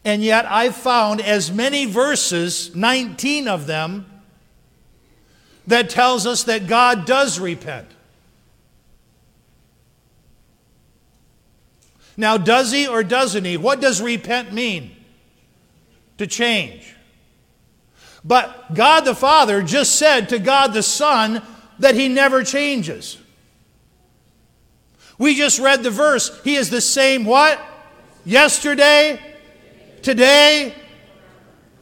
And 0.08 0.24
yet 0.24 0.50
I've 0.50 0.78
found 0.78 1.20
as 1.20 1.52
many 1.52 1.84
verses, 1.84 2.74
19 2.74 3.50
of 3.50 3.68
them, 3.68 4.06
that 5.68 5.90
tells 5.90 6.26
us 6.26 6.46
that 6.46 6.66
God 6.66 7.06
does 7.06 7.42
repent. 7.42 7.90
Now, 12.16 12.38
does 12.38 12.72
he 12.72 12.88
or 12.88 13.04
doesn't 13.04 13.44
he? 13.44 13.58
What 13.58 13.82
does 13.82 14.02
repent 14.02 14.54
mean? 14.54 14.96
To 16.20 16.26
change. 16.26 16.96
But 18.24 18.74
God 18.74 19.02
the 19.02 19.14
Father 19.14 19.62
just 19.62 19.96
said 19.96 20.30
to 20.30 20.40
God 20.40 20.72
the 20.72 20.84
Son 20.84 21.42
that 21.80 21.96
he 21.96 22.08
never 22.08 22.46
changes. 22.46 23.18
We 25.18 25.36
just 25.36 25.60
read 25.60 25.84
the 25.84 25.92
verse. 25.92 26.32
He 26.46 26.56
is 26.56 26.70
the 26.70 26.80
same 26.80 27.26
what? 27.26 27.60
Yesterday, 28.24 29.20
today, 30.02 30.74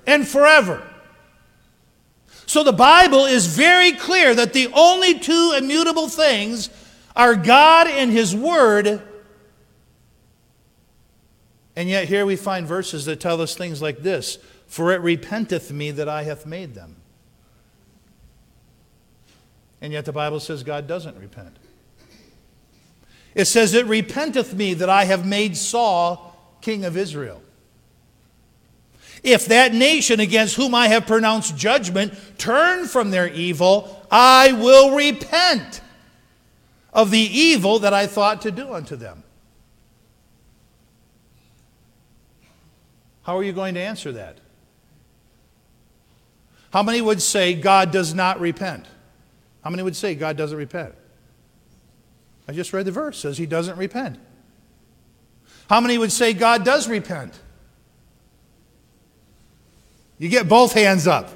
and 0.08 0.28
forever. 0.28 0.86
So 2.46 2.64
the 2.64 2.74
Bible 2.74 3.26
is 3.26 3.48
very 3.48 3.92
clear 3.94 4.36
that 4.36 4.54
the 4.54 4.70
only 4.74 5.20
two 5.20 5.56
immutable 5.58 6.08
things 6.08 6.70
are 7.16 7.36
God 7.36 7.88
and 7.88 8.12
His 8.12 8.36
Word. 8.36 9.02
And 11.76 11.90
yet 11.90 12.08
here 12.08 12.26
we 12.26 12.36
find 12.36 12.68
verses 12.68 13.06
that 13.06 13.20
tell 13.20 13.42
us 13.42 13.56
things 13.56 13.82
like 13.82 14.00
this 14.00 14.38
For 14.68 14.92
it 14.92 15.02
repenteth 15.02 15.72
me 15.72 15.92
that 15.92 16.08
I 16.08 16.24
have 16.24 16.46
made 16.46 16.76
them. 16.76 16.98
And 19.82 19.92
yet 19.92 20.06
the 20.06 20.14
Bible 20.14 20.40
says 20.40 20.64
God 20.64 20.88
doesn't 20.88 21.18
repent. 21.18 21.58
It 23.34 23.46
says, 23.46 23.74
It 23.74 23.86
repenteth 23.86 24.54
me 24.54 24.74
that 24.76 24.90
I 24.90 25.06
have 25.06 25.26
made 25.26 25.58
Saul 25.58 26.58
king 26.62 26.86
of 26.86 26.96
Israel. 26.96 27.42
If 29.26 29.48
that 29.48 29.74
nation 29.74 30.20
against 30.20 30.56
whom 30.56 30.76
I 30.76 30.88
have 30.88 31.08
pronounced 31.08 31.58
judgment 31.58 32.14
turn 32.38 32.86
from 32.86 33.10
their 33.10 33.28
evil, 33.28 34.06
I 34.12 34.52
will 34.52 34.96
repent 34.96 35.82
of 36.94 37.10
the 37.10 37.18
evil 37.18 37.80
that 37.80 37.92
I 37.92 38.06
thought 38.06 38.44
to 38.44 38.52
do 38.52 38.72
unto 38.72 38.96
them. 38.96 39.24
How 43.24 43.36
are 43.36 43.44
you 43.44 43.52
going 43.52 43.74
to 43.74 43.82
answer 43.82 44.12
that? 44.12 44.38
How 46.72 46.84
many 46.84 47.02
would 47.02 47.20
say 47.20 47.56
God 47.56 47.90
does 47.90 48.14
not 48.14 48.40
repent? 48.40 48.86
How 49.64 49.72
many 49.72 49.82
would 49.82 49.96
say 49.96 50.14
God 50.14 50.38
doesn't 50.38 50.58
repent? 50.58 50.94
I 52.48 52.52
just 52.54 52.74
read 52.74 52.86
the 52.86 52.92
verse, 52.92 53.18
says 53.18 53.40
he 53.40 53.48
doesn't 53.48 53.78
repent. 53.80 54.20
How 55.68 55.82
many 55.82 55.98
would 55.98 56.12
say 56.12 56.34
God 56.34 56.64
does 56.64 56.88
repent? 56.88 57.40
You 60.18 60.30
get 60.30 60.48
both 60.48 60.74
hands 60.74 61.08
up. 61.08 61.30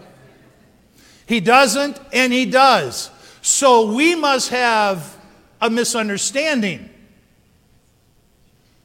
He 1.26 1.40
doesn't 1.40 2.00
and 2.14 2.34
he 2.34 2.46
does. 2.46 3.12
So 3.42 3.94
we 3.94 4.16
must 4.16 4.50
have 4.50 5.18
a 5.62 5.70
misunderstanding 5.70 6.90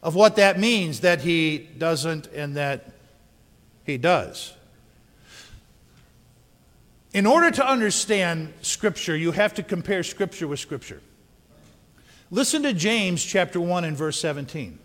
of 0.03 0.15
what 0.15 0.37
that 0.37 0.59
means 0.59 1.01
that 1.01 1.23
he 1.23 1.59
doesn't 1.79 2.27
and 2.29 2.57
that 2.57 2.93
he 3.85 3.97
does. 3.97 4.53
In 7.13 7.27
order 7.27 7.51
to 7.53 7.67
understand 7.67 8.53
Scripture, 8.61 9.17
you 9.17 9.31
have 9.33 9.55
to 9.55 9.63
compare 9.63 10.03
Scripture 10.03 10.49
with 10.49 10.59
Scripture. 10.59 11.01
Listen 12.31 12.63
to 12.65 12.73
James 12.73 13.25
chapter 13.25 13.61
1 13.61 13.85
and 13.85 13.97
verse 13.97 14.21
17. 14.21 14.79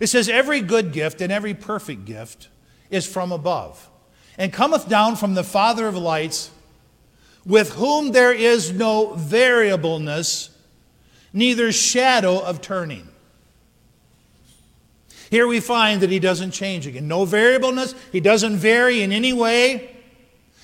It 0.00 0.08
says, 0.08 0.28
Every 0.28 0.60
good 0.60 0.92
gift 0.92 1.20
and 1.20 1.30
every 1.32 1.54
perfect 1.54 2.04
gift 2.04 2.48
is 2.94 3.06
from 3.06 3.32
above, 3.32 3.90
and 4.38 4.52
cometh 4.52 4.88
down 4.88 5.16
from 5.16 5.34
the 5.34 5.44
Father 5.44 5.88
of 5.88 5.96
lights, 5.96 6.50
with 7.44 7.72
whom 7.72 8.12
there 8.12 8.32
is 8.32 8.72
no 8.72 9.14
variableness, 9.14 10.50
neither 11.32 11.72
shadow 11.72 12.38
of 12.38 12.60
turning. 12.60 13.08
Here 15.30 15.48
we 15.48 15.58
find 15.58 16.00
that 16.02 16.10
he 16.10 16.20
doesn't 16.20 16.52
change 16.52 16.86
again. 16.86 17.08
No 17.08 17.24
variableness, 17.24 17.94
he 18.12 18.20
doesn't 18.20 18.56
vary 18.56 19.02
in 19.02 19.10
any 19.10 19.32
way, 19.32 19.96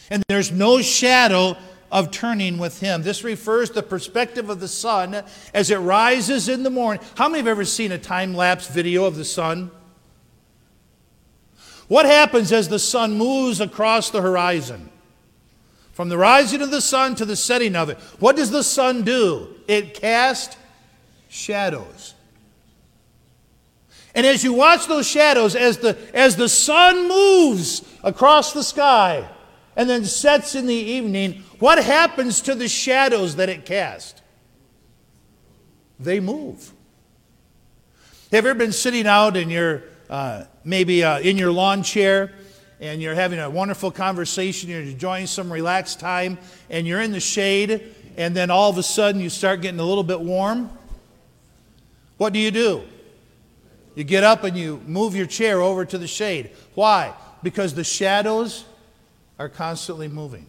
and 0.08 0.22
there's 0.28 0.52
no 0.52 0.80
shadow 0.80 1.56
of 1.90 2.12
turning 2.12 2.58
with 2.58 2.78
him. 2.78 3.02
This 3.02 3.24
refers 3.24 3.70
to 3.70 3.74
the 3.76 3.82
perspective 3.82 4.48
of 4.48 4.60
the 4.60 4.68
sun 4.68 5.24
as 5.52 5.70
it 5.70 5.78
rises 5.78 6.48
in 6.48 6.62
the 6.62 6.70
morning. 6.70 7.02
How 7.16 7.28
many 7.28 7.38
have 7.40 7.48
ever 7.48 7.64
seen 7.64 7.90
a 7.90 7.98
time 7.98 8.34
lapse 8.34 8.68
video 8.68 9.06
of 9.06 9.16
the 9.16 9.24
sun? 9.24 9.72
What 11.90 12.06
happens 12.06 12.52
as 12.52 12.68
the 12.68 12.78
sun 12.78 13.18
moves 13.18 13.60
across 13.60 14.10
the 14.10 14.22
horizon? 14.22 14.90
From 15.90 16.08
the 16.08 16.16
rising 16.16 16.62
of 16.62 16.70
the 16.70 16.80
sun 16.80 17.16
to 17.16 17.24
the 17.24 17.34
setting 17.34 17.74
of 17.74 17.88
it, 17.90 17.98
what 18.20 18.36
does 18.36 18.52
the 18.52 18.62
sun 18.62 19.02
do? 19.02 19.56
It 19.66 19.94
casts 19.94 20.56
shadows. 21.28 22.14
And 24.14 24.24
as 24.24 24.44
you 24.44 24.52
watch 24.52 24.86
those 24.86 25.08
shadows, 25.08 25.56
as 25.56 25.78
the, 25.78 25.98
as 26.14 26.36
the 26.36 26.48
sun 26.48 27.08
moves 27.08 27.82
across 28.04 28.52
the 28.52 28.62
sky 28.62 29.28
and 29.74 29.90
then 29.90 30.04
sets 30.04 30.54
in 30.54 30.68
the 30.68 30.72
evening, 30.72 31.42
what 31.58 31.82
happens 31.82 32.40
to 32.42 32.54
the 32.54 32.68
shadows 32.68 33.34
that 33.34 33.48
it 33.48 33.66
casts? 33.66 34.22
They 35.98 36.20
move. 36.20 36.72
Have 38.30 38.44
you 38.44 38.50
ever 38.50 38.54
been 38.54 38.70
sitting 38.70 39.08
out 39.08 39.36
in 39.36 39.50
your 39.50 39.89
uh, 40.10 40.44
maybe 40.64 41.02
uh, 41.02 41.20
in 41.20 41.38
your 41.38 41.52
lawn 41.52 41.82
chair 41.82 42.32
and 42.80 43.00
you're 43.00 43.14
having 43.14 43.38
a 43.38 43.48
wonderful 43.48 43.90
conversation, 43.90 44.68
you're 44.68 44.80
enjoying 44.80 45.26
some 45.26 45.52
relaxed 45.52 46.00
time, 46.00 46.38
and 46.70 46.86
you're 46.86 47.00
in 47.00 47.12
the 47.12 47.20
shade, 47.20 47.94
and 48.16 48.34
then 48.34 48.50
all 48.50 48.70
of 48.70 48.78
a 48.78 48.82
sudden 48.82 49.20
you 49.20 49.28
start 49.28 49.60
getting 49.60 49.80
a 49.80 49.84
little 49.84 50.02
bit 50.02 50.18
warm. 50.18 50.70
What 52.16 52.32
do 52.32 52.38
you 52.38 52.50
do? 52.50 52.82
You 53.94 54.04
get 54.04 54.24
up 54.24 54.44
and 54.44 54.56
you 54.56 54.80
move 54.86 55.14
your 55.14 55.26
chair 55.26 55.60
over 55.60 55.84
to 55.84 55.98
the 55.98 56.06
shade. 56.06 56.50
Why? 56.74 57.12
Because 57.42 57.74
the 57.74 57.84
shadows 57.84 58.64
are 59.38 59.48
constantly 59.48 60.08
moving. 60.08 60.46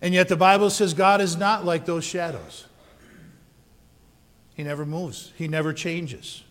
And 0.00 0.14
yet 0.14 0.28
the 0.28 0.36
Bible 0.36 0.70
says 0.70 0.94
God 0.94 1.20
is 1.20 1.36
not 1.36 1.64
like 1.64 1.84
those 1.84 2.04
shadows. 2.04 2.66
He 4.54 4.62
never 4.62 4.86
moves, 4.86 5.32
He 5.36 5.48
never 5.48 5.74
changes. 5.74 6.42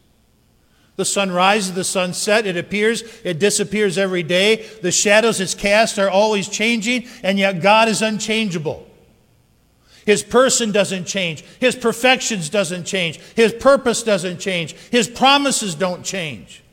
The 0.95 1.05
sun 1.05 1.31
rises, 1.31 1.73
the 1.73 1.83
sun 1.83 2.13
sets, 2.13 2.47
it 2.47 2.55
appears, 2.55 3.03
it 3.23 3.37
disappears 3.37 3.97
every 3.97 4.23
day. 4.23 4.65
The 4.81 4.91
shadows 4.91 5.41
it's 5.41 5.53
cast 5.53 5.99
are 5.99 6.09
always 6.09 6.47
changing, 6.47 7.07
and 7.21 7.37
yet 7.37 7.61
God 7.61 7.89
is 7.89 8.01
unchangeable. 8.01 8.87
His 10.05 10.23
person 10.23 10.71
doesn't 10.71 11.05
change. 11.05 11.43
His 11.59 11.75
perfections 11.75 12.49
doesn't 12.49 12.85
change. 12.85 13.19
His 13.35 13.51
purpose 13.53 14.03
doesn't 14.03 14.39
change. 14.39 14.73
His 14.91 15.07
promises 15.07 15.75
don't 15.75 16.03
change. 16.03 16.63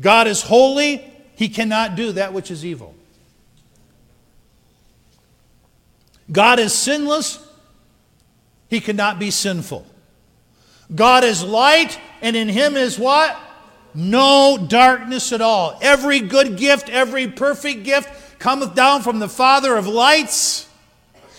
God 0.00 0.26
is 0.26 0.42
holy. 0.42 1.04
He 1.34 1.48
cannot 1.48 1.96
do 1.96 2.12
that 2.12 2.32
which 2.32 2.50
is 2.50 2.64
evil. 2.64 2.94
God 6.30 6.60
is 6.60 6.72
sinless. 6.72 7.44
He 8.70 8.80
cannot 8.80 9.18
be 9.18 9.30
sinful. 9.30 9.84
God 10.94 11.24
is 11.24 11.42
light, 11.42 11.98
and 12.20 12.36
in 12.36 12.48
him 12.48 12.76
is 12.76 12.98
what? 12.98 13.36
No 13.94 14.58
darkness 14.68 15.32
at 15.32 15.40
all. 15.40 15.78
Every 15.80 16.20
good 16.20 16.56
gift, 16.56 16.88
every 16.88 17.28
perfect 17.28 17.84
gift 17.84 18.38
cometh 18.38 18.74
down 18.74 19.02
from 19.02 19.18
the 19.18 19.28
Father 19.28 19.76
of 19.76 19.86
lights. 19.86 20.68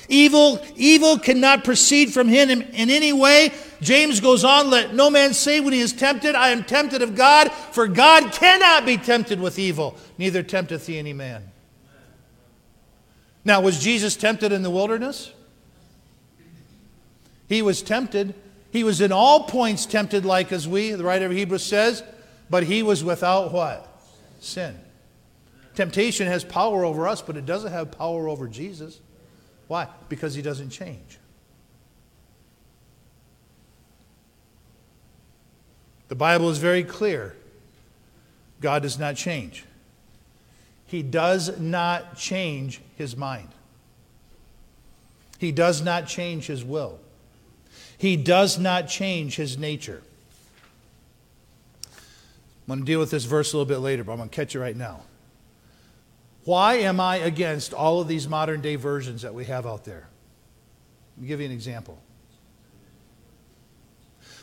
Evil, 0.09 0.63
evil 0.75 1.17
cannot 1.17 1.63
proceed 1.63 2.13
from 2.13 2.27
him 2.27 2.49
in, 2.49 2.61
in 2.61 2.89
any 2.89 3.13
way. 3.13 3.51
James 3.81 4.19
goes 4.19 4.43
on, 4.43 4.69
let 4.69 4.93
no 4.93 5.09
man 5.09 5.33
say 5.33 5.59
when 5.59 5.73
he 5.73 5.79
is 5.79 5.93
tempted, 5.93 6.35
I 6.35 6.49
am 6.49 6.63
tempted 6.63 7.01
of 7.01 7.15
God, 7.15 7.51
for 7.51 7.87
God 7.87 8.31
cannot 8.31 8.85
be 8.85 8.97
tempted 8.97 9.39
with 9.39 9.59
evil, 9.59 9.97
neither 10.17 10.43
tempteth 10.43 10.87
he 10.87 10.97
any 10.97 11.13
man. 11.13 11.43
Now, 13.45 13.61
was 13.61 13.79
Jesus 13.83 14.15
tempted 14.15 14.51
in 14.51 14.63
the 14.63 14.69
wilderness? 14.69 15.31
He 17.49 17.61
was 17.61 17.81
tempted 17.81 18.33
he 18.73 18.83
was 18.83 19.01
in 19.01 19.11
all 19.11 19.43
points 19.43 19.85
tempted 19.85 20.25
like 20.25 20.51
as 20.51 20.67
we, 20.67 20.93
the 20.93 21.03
writer 21.03 21.27
of 21.27 21.31
Hebrews 21.31 21.63
says, 21.63 22.01
but 22.49 22.63
he 22.63 22.81
was 22.81 23.03
without 23.03 23.53
what? 23.53 24.01
Sin. 24.39 24.75
Temptation 25.75 26.25
has 26.25 26.43
power 26.43 26.83
over 26.83 27.07
us, 27.07 27.21
but 27.21 27.37
it 27.37 27.45
doesn't 27.45 27.71
have 27.71 27.91
power 27.91 28.27
over 28.27 28.47
Jesus. 28.47 28.99
Why? 29.67 29.87
Because 30.09 30.33
he 30.33 30.41
doesn't 30.41 30.71
change. 30.71 31.19
The 36.07 36.15
Bible 36.15 36.49
is 36.49 36.57
very 36.57 36.83
clear. 36.83 37.35
God 38.59 38.81
does 38.81 38.97
not 38.97 39.15
change. 39.15 39.65
He 40.87 41.03
does 41.03 41.59
not 41.59 42.17
change 42.17 42.81
his 42.97 43.15
mind. 43.15 43.49
He 45.37 45.51
does 45.51 45.83
not 45.83 46.07
change 46.07 46.47
his 46.47 46.63
will. 46.63 46.99
He 48.03 48.17
does 48.17 48.59
not 48.59 48.89
change 48.89 49.37
his 49.37 49.57
nature. 49.57 50.03
I'm 51.85 52.67
going 52.67 52.79
to 52.79 52.85
deal 52.85 52.99
with 52.99 53.11
this 53.11 53.23
verse 53.23 53.53
a 53.53 53.55
little 53.55 53.65
bit 53.65 53.77
later, 53.77 54.03
but 54.03 54.11
I'm 54.11 54.17
going 54.17 54.27
to 54.27 54.35
catch 54.35 54.55
it 54.55 54.59
right 54.59 54.75
now. 54.75 55.03
Why 56.43 56.73
am 56.79 56.99
I 56.99 57.15
against 57.15 57.73
all 57.73 58.01
of 58.01 58.09
these 58.09 58.27
modern 58.27 58.59
day 58.59 58.75
versions 58.75 59.21
that 59.21 59.33
we 59.33 59.45
have 59.45 59.65
out 59.65 59.85
there? 59.85 60.09
Let 61.15 61.21
me 61.21 61.27
give 61.29 61.39
you 61.39 61.45
an 61.45 61.53
example. 61.53 61.97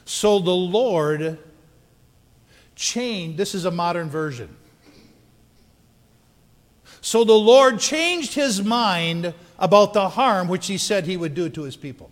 So 0.07 0.39
the 0.39 0.51
Lord 0.51 1.39
changed, 2.77 3.37
this 3.37 3.55
is 3.55 3.67
a 3.67 3.71
modern 3.71 4.09
version. 4.09 4.57
So 7.03 7.25
the 7.25 7.35
Lord 7.35 7.79
changed 7.79 8.33
his 8.33 8.63
mind 8.63 9.35
about 9.59 9.93
the 9.93 10.09
harm 10.09 10.49
which 10.49 10.67
he 10.67 10.79
said 10.79 11.05
he 11.05 11.19
would 11.19 11.35
do 11.35 11.51
to 11.51 11.65
his 11.65 11.77
people. 11.77 12.11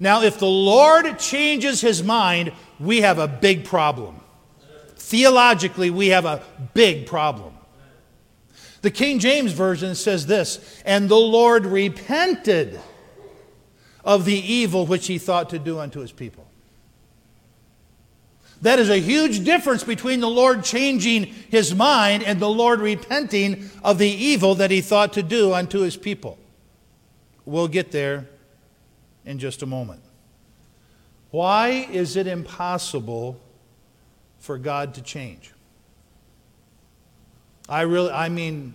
Now, 0.00 0.22
if 0.22 0.38
the 0.38 0.46
Lord 0.46 1.18
changes 1.18 1.80
his 1.80 2.02
mind, 2.02 2.52
we 2.78 3.00
have 3.00 3.18
a 3.18 3.26
big 3.26 3.64
problem. 3.64 4.20
Theologically, 4.96 5.90
we 5.90 6.08
have 6.08 6.24
a 6.24 6.42
big 6.74 7.06
problem. 7.06 7.54
The 8.82 8.90
King 8.90 9.18
James 9.18 9.52
Version 9.52 9.94
says 9.94 10.26
this 10.26 10.80
And 10.84 11.08
the 11.08 11.16
Lord 11.16 11.66
repented 11.66 12.78
of 14.04 14.24
the 14.24 14.38
evil 14.38 14.86
which 14.86 15.06
he 15.08 15.18
thought 15.18 15.50
to 15.50 15.58
do 15.58 15.80
unto 15.80 16.00
his 16.00 16.12
people. 16.12 16.46
That 18.62 18.78
is 18.78 18.90
a 18.90 18.98
huge 18.98 19.44
difference 19.44 19.84
between 19.84 20.20
the 20.20 20.30
Lord 20.30 20.64
changing 20.64 21.26
his 21.26 21.74
mind 21.74 22.24
and 22.24 22.40
the 22.40 22.48
Lord 22.48 22.80
repenting 22.80 23.70
of 23.84 23.98
the 23.98 24.08
evil 24.08 24.56
that 24.56 24.70
he 24.70 24.80
thought 24.80 25.12
to 25.12 25.22
do 25.22 25.52
unto 25.52 25.80
his 25.80 25.96
people. 25.96 26.38
We'll 27.44 27.68
get 27.68 27.92
there 27.92 28.28
in 29.28 29.38
just 29.38 29.62
a 29.62 29.66
moment. 29.66 30.00
Why 31.30 31.68
is 31.68 32.16
it 32.16 32.26
impossible 32.26 33.38
for 34.38 34.56
God 34.56 34.94
to 34.94 35.02
change? 35.02 35.52
I 37.68 37.82
really, 37.82 38.10
I 38.10 38.30
mean, 38.30 38.72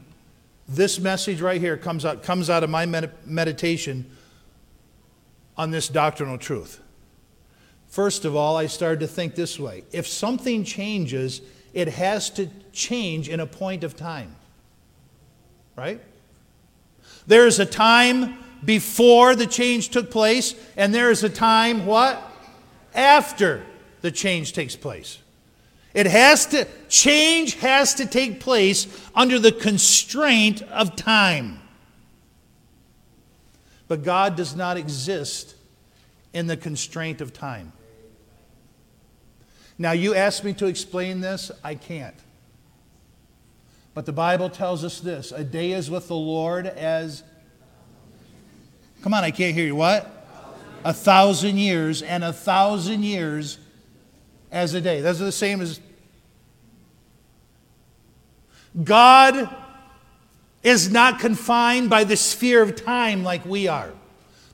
this 0.67 0.99
message 0.99 1.41
right 1.41 1.59
here 1.59 1.75
comes 1.75 2.05
out, 2.05 2.21
comes 2.21 2.51
out 2.51 2.63
of 2.63 2.69
my 2.69 2.85
med- 2.85 3.11
meditation 3.25 4.11
on 5.57 5.71
this 5.71 5.87
doctrinal 5.87 6.37
truth. 6.37 6.79
First 7.87 8.23
of 8.23 8.35
all, 8.35 8.55
I 8.55 8.67
started 8.67 8.99
to 8.99 9.07
think 9.07 9.33
this 9.33 9.59
way 9.59 9.83
if 9.91 10.05
something 10.05 10.63
changes, 10.63 11.41
it 11.73 11.87
has 11.87 12.29
to 12.31 12.47
change 12.71 13.27
in 13.27 13.39
a 13.39 13.47
point 13.47 13.83
of 13.83 13.95
time. 13.95 14.35
Right? 15.75 15.99
There 17.25 17.47
is 17.47 17.59
a 17.59 17.65
time 17.65 18.42
before 18.65 19.35
the 19.35 19.47
change 19.47 19.89
took 19.89 20.11
place, 20.11 20.55
and 20.77 20.93
there 20.93 21.11
is 21.11 21.23
a 21.23 21.29
time, 21.29 21.85
what? 21.85 22.21
After 22.93 23.63
the 24.01 24.11
change 24.11 24.53
takes 24.53 24.75
place. 24.75 25.19
It 25.93 26.07
has 26.07 26.45
to, 26.47 26.67
change 26.89 27.55
has 27.55 27.93
to 27.95 28.05
take 28.05 28.39
place 28.39 28.87
under 29.13 29.37
the 29.39 29.51
constraint 29.51 30.61
of 30.63 30.95
time. 30.95 31.59
But 33.87 34.03
God 34.03 34.35
does 34.35 34.55
not 34.55 34.77
exist 34.77 35.55
in 36.33 36.47
the 36.47 36.57
constraint 36.57 37.21
of 37.21 37.31
time. 37.31 37.73
Now, 39.77 39.91
you 39.91 40.15
asked 40.15 40.43
me 40.43 40.53
to 40.53 40.65
explain 40.65 41.21
this, 41.21 41.51
I 41.63 41.75
can't. 41.75 42.15
But 43.93 44.05
the 44.05 44.13
Bible 44.13 44.49
tells 44.49 44.83
us 44.83 44.99
this 44.99 45.31
a 45.31 45.43
day 45.43 45.73
is 45.73 45.89
with 45.89 46.07
the 46.07 46.15
Lord 46.15 46.65
as. 46.65 47.23
Come 49.03 49.13
on, 49.13 49.25
I 49.25 49.31
can't 49.31 49.53
hear 49.53 49.65
you. 49.65 49.75
What? 49.75 50.09
A 50.85 50.93
thousand 50.93 51.57
years, 51.57 52.01
and 52.01 52.23
a 52.23 52.31
thousand 52.31 53.03
years 53.03 53.57
as 54.49 54.73
a 54.73 54.81
day. 54.81 55.01
Those 55.01 55.21
are 55.21 55.25
the 55.25 55.31
same 55.31 55.59
as. 55.59 55.81
God 58.81 59.53
is 60.63 60.89
not 60.89 61.19
confined 61.19 61.89
by 61.89 62.05
the 62.05 62.15
sphere 62.15 62.61
of 62.61 62.81
time 62.81 63.23
like 63.23 63.45
we 63.45 63.67
are. 63.67 63.91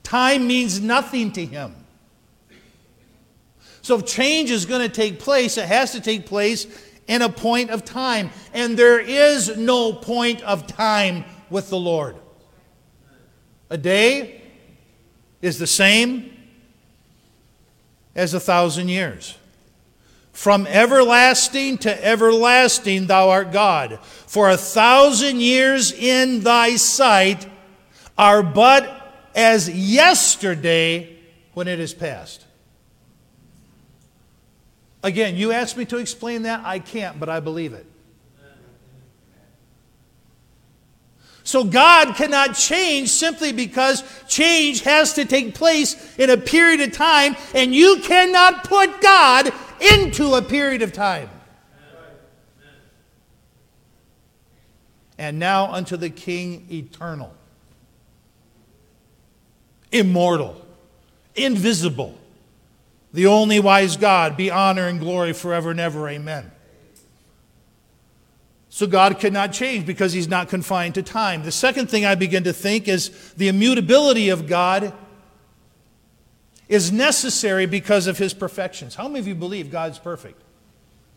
Time 0.01 0.47
means 0.47 0.81
nothing 0.81 1.31
to 1.33 1.45
him. 1.45 1.75
So 3.83 3.99
if 3.99 4.05
change 4.07 4.49
is 4.49 4.65
going 4.65 4.81
to 4.81 4.93
take 4.93 5.19
place, 5.19 5.57
it 5.57 5.65
has 5.65 5.91
to 5.91 6.01
take 6.01 6.25
place 6.25 6.65
in 7.07 7.21
a 7.21 7.29
point 7.29 7.69
of 7.69 7.85
time. 7.85 8.31
And 8.53 8.77
there 8.77 8.99
is 8.99 9.55
no 9.57 9.93
point 9.93 10.41
of 10.41 10.65
time 10.65 11.23
with 11.51 11.69
the 11.69 11.77
Lord. 11.77 12.15
A 13.69 13.77
day 13.77 14.38
is 15.41 15.59
the 15.59 15.67
same 15.67 16.31
as 18.15 18.33
a 18.33 18.39
thousand 18.39 18.89
years. 18.89 19.37
From 20.33 20.67
everlasting 20.67 21.79
to 21.79 22.05
everlasting, 22.05 23.07
thou 23.07 23.29
art 23.29 23.51
God. 23.51 23.99
For 24.03 24.49
a 24.49 24.57
thousand 24.57 25.41
years 25.41 25.91
in 25.91 26.41
thy 26.41 26.75
sight 26.75 27.47
are 28.17 28.43
but 28.43 29.29
as 29.35 29.69
yesterday 29.69 31.17
when 31.53 31.67
it 31.67 31.79
is 31.79 31.93
past. 31.93 32.45
Again, 35.03 35.35
you 35.35 35.51
asked 35.51 35.77
me 35.77 35.85
to 35.85 35.97
explain 35.97 36.43
that. 36.43 36.61
I 36.65 36.79
can't, 36.79 37.19
but 37.19 37.29
I 37.29 37.39
believe 37.39 37.73
it. 37.73 37.85
So 41.49 41.63
God 41.63 42.13
cannot 42.13 42.53
change 42.53 43.09
simply 43.09 43.51
because 43.51 44.03
change 44.27 44.81
has 44.81 45.13
to 45.13 45.25
take 45.25 45.55
place 45.55 46.15
in 46.19 46.29
a 46.29 46.37
period 46.37 46.79
of 46.79 46.91
time, 46.91 47.35
and 47.55 47.73
you 47.73 48.01
cannot 48.03 48.65
put 48.65 49.01
God 49.01 49.51
into 49.81 50.35
a 50.35 50.43
period 50.43 50.83
of 50.83 50.93
time. 50.93 51.27
And 55.17 55.39
now 55.39 55.71
unto 55.73 55.97
the 55.97 56.11
King 56.11 56.67
eternal, 56.69 57.33
immortal, 59.91 60.63
invisible 61.33 62.15
the 63.11 63.25
only 63.25 63.59
wise 63.59 63.97
God, 63.97 64.37
be 64.37 64.51
honor 64.51 64.85
and 64.85 64.99
glory 64.99 65.33
forever 65.33 65.71
and 65.71 65.79
ever. 65.79 66.07
Amen. 66.07 66.51
So 68.69 68.85
God 68.85 69.19
cannot 69.19 69.51
change 69.51 69.85
because 69.85 70.13
he's 70.13 70.27
not 70.27 70.47
confined 70.47 70.93
to 70.95 71.03
time. 71.03 71.43
The 71.43 71.51
second 71.51 71.89
thing 71.89 72.05
I 72.05 72.15
begin 72.15 72.43
to 72.43 72.53
think 72.53 72.87
is 72.87 73.33
the 73.33 73.47
immutability 73.47 74.29
of 74.29 74.47
God 74.47 74.93
is 76.67 76.91
necessary 76.91 77.65
because 77.65 78.05
of 78.05 78.19
his 78.19 78.33
perfections. 78.33 78.93
How 78.93 79.07
many 79.07 79.19
of 79.19 79.27
you 79.27 79.33
believe 79.33 79.71
God's 79.71 79.97
perfect? 79.97 80.39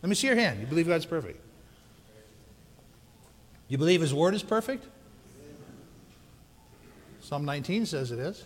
Let 0.01 0.09
me 0.09 0.15
see 0.15 0.27
your 0.27 0.35
hand. 0.35 0.59
You 0.59 0.65
believe 0.65 0.87
God's 0.87 1.05
perfect? 1.05 1.39
You 3.67 3.77
believe 3.77 4.01
his 4.01 4.13
word 4.13 4.33
is 4.33 4.43
perfect? 4.43 4.85
Psalm 7.21 7.45
19 7.45 7.85
says 7.85 8.11
it 8.11 8.19
is. 8.19 8.43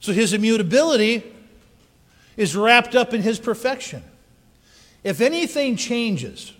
So 0.00 0.12
his 0.12 0.32
immutability 0.32 1.24
is 2.36 2.54
wrapped 2.54 2.94
up 2.94 3.12
in 3.12 3.22
his 3.22 3.40
perfection. 3.40 4.02
If 5.08 5.22
anything 5.22 5.76
changes, 5.76 6.52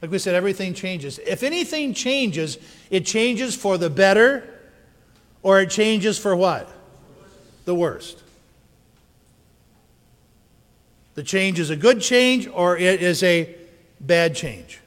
like 0.00 0.12
we 0.12 0.20
said, 0.20 0.36
everything 0.36 0.72
changes. 0.72 1.18
If 1.18 1.42
anything 1.42 1.94
changes, 1.94 2.56
it 2.90 3.04
changes 3.04 3.56
for 3.56 3.76
the 3.76 3.90
better 3.90 4.48
or 5.42 5.60
it 5.60 5.70
changes 5.70 6.16
for 6.16 6.36
what? 6.36 6.70
The 7.64 7.74
worst. 7.74 8.22
The 11.16 11.24
change 11.24 11.58
is 11.58 11.70
a 11.70 11.76
good 11.76 12.00
change 12.00 12.46
or 12.46 12.76
it 12.76 13.02
is 13.02 13.24
a 13.24 13.52
bad 13.98 14.36
change. 14.36 14.78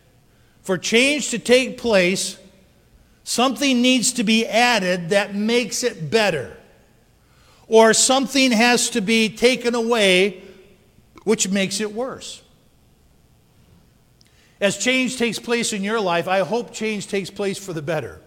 For 0.62 0.78
change 0.78 1.32
to 1.32 1.38
take 1.38 1.78
place, 1.78 2.38
something 3.26 3.82
needs 3.82 4.14
to 4.14 4.24
be 4.24 4.48
added 4.48 5.10
that 5.10 5.36
makes 5.36 5.84
it 5.84 6.10
better 6.10 6.56
or 7.68 7.94
something 7.94 8.52
has 8.52 8.90
to 8.92 9.02
be 9.02 9.28
taken 9.28 9.76
away, 9.76 10.42
which 11.26 11.50
makes 11.50 11.82
it 11.82 11.92
worse. 11.92 12.42
As 14.62 14.78
change 14.78 15.18
takes 15.18 15.38
place 15.38 15.74
in 15.74 15.84
your 15.84 16.00
life, 16.00 16.28
I 16.28 16.40
hope 16.40 16.72
change 16.72 17.08
takes 17.08 17.30
place 17.30 17.58
for 17.58 17.74
the 17.74 17.82
better. 17.82 18.22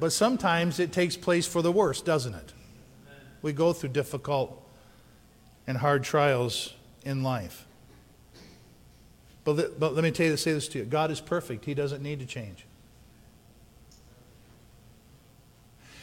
But 0.00 0.12
sometimes 0.12 0.80
it 0.80 0.92
takes 0.92 1.16
place 1.16 1.46
for 1.46 1.62
the 1.62 1.70
worse, 1.70 2.02
doesn't 2.02 2.34
it? 2.34 2.52
We 3.40 3.52
go 3.52 3.72
through 3.72 3.90
difficult 3.90 4.60
and 5.66 5.78
hard 5.78 6.02
trials 6.02 6.74
in 7.04 7.22
life. 7.22 7.66
But, 9.44 9.78
but 9.78 9.94
let 9.94 10.04
me 10.04 10.10
tell 10.10 10.26
you, 10.26 10.36
say 10.36 10.52
this 10.52 10.68
to 10.68 10.78
you 10.78 10.84
God 10.84 11.10
is 11.10 11.20
perfect, 11.20 11.64
He 11.64 11.74
doesn't 11.74 12.02
need 12.02 12.20
to 12.20 12.26
change. 12.26 12.64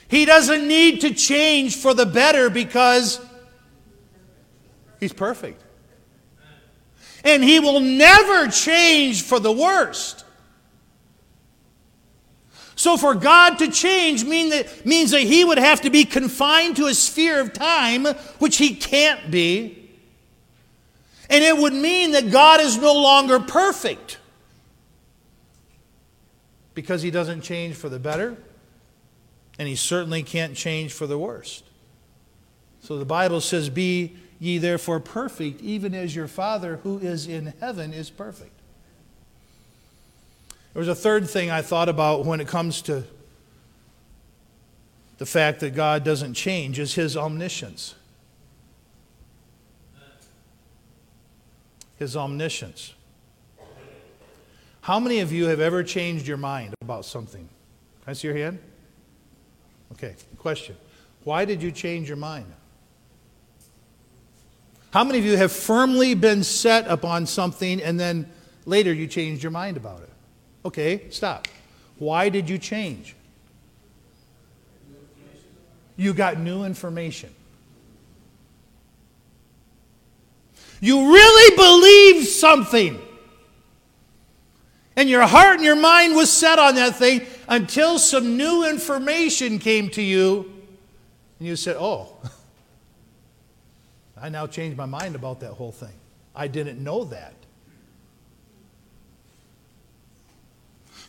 He 0.08 0.26
doesn't 0.26 0.68
need 0.68 1.02
to 1.02 1.14
change 1.14 1.76
for 1.76 1.94
the 1.94 2.06
better 2.06 2.50
because 2.50 3.20
He's 5.00 5.14
perfect. 5.14 5.64
And 7.24 7.44
He 7.44 7.60
will 7.60 7.80
never 7.80 8.48
change 8.48 9.24
for 9.24 9.40
the 9.40 9.52
worst. 9.52 10.26
So, 12.76 12.96
for 12.96 13.14
God 13.14 13.60
to 13.60 13.70
change 13.70 14.24
mean 14.24 14.50
that, 14.50 14.86
means 14.86 15.12
that 15.12 15.22
He 15.22 15.44
would 15.44 15.58
have 15.58 15.82
to 15.82 15.90
be 15.90 16.06
confined 16.06 16.78
to 16.78 16.86
a 16.86 16.94
sphere 16.94 17.40
of 17.42 17.54
time, 17.54 18.06
which 18.40 18.58
He 18.58 18.76
can't 18.76 19.30
be. 19.30 19.76
And 21.30 21.44
it 21.44 21.58
would 21.58 21.74
mean 21.74 22.12
that 22.12 22.32
God 22.32 22.62
is 22.62 22.78
no 22.78 22.94
longer 22.94 23.40
perfect 23.40 24.18
because 26.74 27.02
He 27.02 27.12
doesn't 27.12 27.42
change 27.42 27.76
for 27.76 27.90
the 27.90 28.00
better 28.00 28.38
and 29.60 29.68
he 29.68 29.76
certainly 29.76 30.24
can't 30.24 30.56
change 30.56 30.94
for 30.94 31.06
the 31.06 31.20
worst. 31.20 31.66
So 32.82 32.98
the 32.98 33.06
Bible 33.06 33.42
says, 33.42 33.70
Be 33.70 34.16
ye 34.40 34.58
therefore 34.58 35.00
perfect, 35.00 35.62
even 35.62 35.94
as 35.94 36.16
your 36.16 36.28
Father 36.28 36.78
who 36.84 36.98
is 36.98 37.28
in 37.28 37.54
heaven 37.60 37.94
is 37.94 38.10
perfect. 38.10 38.54
There 40.74 40.80
was 40.80 40.88
a 40.88 40.96
third 40.96 41.30
thing 41.30 41.52
I 41.52 41.62
thought 41.62 41.90
about 41.90 42.26
when 42.26 42.40
it 42.40 42.48
comes 42.48 42.82
to 42.84 43.04
the 45.18 45.26
fact 45.26 45.60
that 45.60 45.76
God 45.76 46.06
doesn't 46.06 46.36
change 46.36 46.80
is 46.80 46.94
his 46.94 47.18
omniscience. 47.18 47.96
His 51.98 52.16
omniscience. 52.16 52.94
How 54.82 55.00
many 55.00 55.20
of 55.20 55.34
you 55.34 55.48
have 55.48 55.60
ever 55.60 55.84
changed 55.84 56.26
your 56.26 56.38
mind 56.38 56.74
about 56.82 57.04
something? 57.04 57.50
Can 58.04 58.12
I 58.12 58.14
see 58.14 58.30
your 58.30 58.38
hand? 58.38 58.60
Okay, 59.92 60.16
question. 60.38 60.78
Why 61.26 61.44
did 61.44 61.62
you 61.62 61.72
change 61.72 62.08
your 62.08 62.18
mind? 62.18 62.46
How 64.92 65.04
many 65.04 65.20
of 65.20 65.26
you 65.26 65.38
have 65.38 65.52
firmly 65.52 66.16
been 66.16 66.44
set 66.44 66.88
upon 66.88 67.26
something 67.26 67.82
and 67.82 68.00
then 68.00 68.30
later 68.66 68.94
you 68.94 69.08
changed 69.08 69.44
your 69.44 69.52
mind 69.52 69.78
about 69.78 70.02
it? 70.02 70.10
Okay, 70.66 71.10
stop. 71.10 71.48
Why 72.00 72.30
did 72.30 72.50
you 72.50 72.58
change? 72.58 73.16
You 75.96 76.14
got 76.14 76.40
new 76.40 76.64
information. 76.64 77.30
You 80.82 81.14
really 81.14 81.56
believed 81.56 82.28
something. 82.28 83.00
And 84.96 85.10
your 85.10 85.26
heart 85.28 85.56
and 85.56 85.64
your 85.64 85.76
mind 85.76 86.16
was 86.16 86.32
set 86.32 86.58
on 86.58 86.76
that 86.76 86.96
thing 86.96 87.26
until 87.48 88.00
some 88.00 88.38
new 88.38 88.68
information 88.68 89.60
came 89.60 89.90
to 89.90 90.02
you. 90.02 90.52
And 91.40 91.48
you 91.48 91.56
said, 91.56 91.76
Oh, 91.80 92.16
I 94.22 94.30
now 94.30 94.48
changed 94.48 94.78
my 94.78 94.86
mind 94.86 95.16
about 95.16 95.40
that 95.42 95.54
whole 95.54 95.72
thing. 95.72 95.94
I 96.36 96.48
didn't 96.48 96.84
know 96.84 97.06
that. 97.06 97.34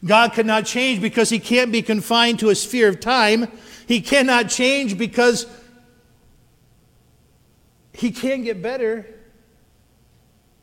God 0.04 0.32
cannot 0.32 0.64
change 0.64 1.00
because 1.00 1.28
he 1.28 1.38
can't 1.38 1.70
be 1.70 1.82
confined 1.82 2.38
to 2.38 2.48
a 2.48 2.54
sphere 2.54 2.88
of 2.88 3.00
time. 3.00 3.48
He 3.86 4.00
cannot 4.00 4.48
change 4.48 4.96
because 4.96 5.46
he 7.92 8.10
can't 8.10 8.44
get 8.44 8.62
better 8.62 9.06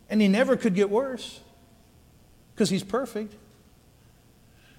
and 0.10 0.22
he 0.22 0.28
never 0.28 0.58
could 0.58 0.74
get 0.74 0.90
worse 0.90 1.40
because 2.54 2.70
he's 2.70 2.84
perfect. 2.84 3.36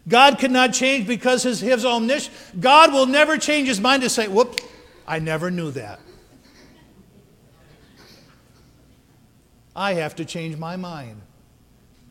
God 0.08 0.38
cannot 0.38 0.72
change 0.72 1.06
because 1.06 1.42
his, 1.42 1.60
his 1.60 1.84
omniscience. 1.84 2.34
God 2.58 2.92
will 2.92 3.06
never 3.06 3.36
change 3.36 3.68
his 3.68 3.78
mind 3.80 4.02
to 4.02 4.08
say, 4.08 4.26
whoops, 4.26 4.62
I 5.06 5.18
never 5.18 5.50
knew 5.50 5.70
that. 5.72 6.00
I 9.78 9.94
have 9.94 10.16
to 10.16 10.24
change 10.24 10.56
my 10.56 10.74
mind. 10.74 11.20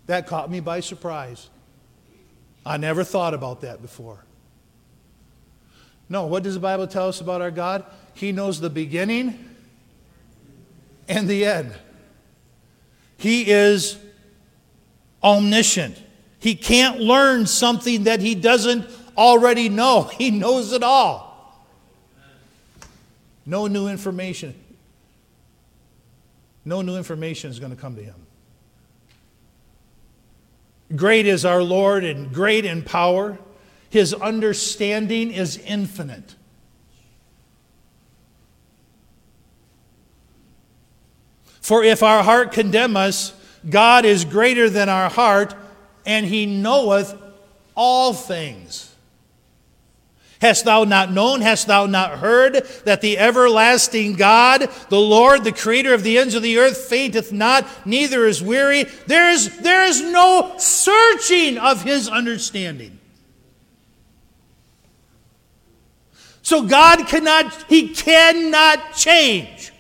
That 0.06 0.26
caught 0.26 0.50
me 0.50 0.62
by 0.62 0.80
surprise. 0.80 1.50
I 2.66 2.78
never 2.78 3.04
thought 3.04 3.34
about 3.34 3.60
that 3.62 3.82
before. 3.82 4.24
No, 6.08 6.28
what 6.28 6.44
does 6.44 6.54
the 6.54 6.62
Bible 6.62 6.88
tell 6.88 7.10
us 7.10 7.20
about 7.20 7.42
our 7.42 7.52
God? 7.52 7.84
He 8.14 8.32
knows 8.32 8.62
the 8.62 8.70
beginning 8.70 9.50
and 11.10 11.28
the 11.28 11.44
end. 11.44 11.74
He 13.18 13.52
is 13.52 13.98
omniscient. 15.22 16.02
He 16.40 16.56
can't 16.56 17.02
learn 17.02 17.48
something 17.48 18.06
that 18.06 18.22
he 18.22 18.34
doesn't 18.34 18.86
already 19.18 19.68
know. 19.68 20.04
He 20.18 20.32
knows 20.32 20.72
it 20.72 20.84
all. 20.84 21.68
No 23.46 23.68
new 23.68 23.90
information. 23.90 24.56
No 26.68 26.82
new 26.82 26.98
information 26.98 27.50
is 27.50 27.60
going 27.60 27.74
to 27.74 27.82
come 27.82 27.96
to 27.96 28.04
him. 28.04 28.28
Great 30.94 31.26
is 31.26 31.46
our 31.46 31.64
Lord 31.64 32.04
and 32.04 32.34
great 32.34 32.66
in 32.66 32.84
power. 32.84 33.40
His 33.90 34.14
understanding 34.14 35.32
is 35.32 35.58
infinite. 35.60 36.36
For 41.62 41.86
if 41.86 42.04
our 42.04 42.22
heart 42.22 42.52
condemn 42.52 42.98
us, 42.98 43.34
God 43.70 44.04
is 44.04 44.26
greater 44.26 44.70
than 44.70 44.90
our 44.90 45.10
heart, 45.10 45.56
and 46.06 46.26
he 46.26 46.46
knoweth 46.46 47.16
all 47.76 48.14
things. 48.14 48.94
Hast 50.40 50.66
thou 50.66 50.84
not 50.84 51.12
known, 51.12 51.42
hast 51.42 51.68
thou 51.68 51.88
not 51.88 52.20
heard, 52.20 52.64
that 52.86 53.02
the 53.02 53.18
everlasting 53.18 54.14
God, 54.14 54.70
the 54.90 55.00
Lord, 55.00 55.44
the 55.44 55.52
creator 55.52 55.94
of 55.94 56.04
the 56.04 56.18
ends 56.18 56.36
of 56.36 56.44
the 56.44 56.60
earth, 56.60 56.78
fainteth 56.78 57.32
not, 57.32 57.68
neither 57.86 58.26
is 58.26 58.42
weary? 58.42 58.84
There 59.08 59.32
is, 59.32 59.58
there 59.60 59.84
is 59.86 60.02
no 60.02 60.54
searching 60.58 61.58
of 61.58 61.84
his 61.84 62.08
understanding. 62.08 63.00
So 66.44 66.62
God 66.62 67.08
cannot, 67.08 67.66
he 67.68 67.90
cannot 67.90 68.94
change 68.94 69.74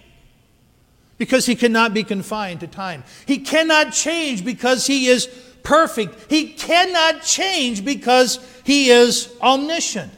because 1.17 1.45
he 1.45 1.55
cannot 1.55 1.93
be 1.93 2.03
confined 2.03 2.59
to 2.61 2.67
time. 2.67 3.03
He 3.25 3.37
cannot 3.37 3.93
change 3.93 4.43
because 4.43 4.87
he 4.87 5.07
is 5.07 5.27
perfect. 5.63 6.29
He 6.31 6.53
cannot 6.53 7.21
change 7.21 7.85
because 7.85 8.39
he 8.63 8.89
is 8.89 9.33
omniscient. 9.41 10.11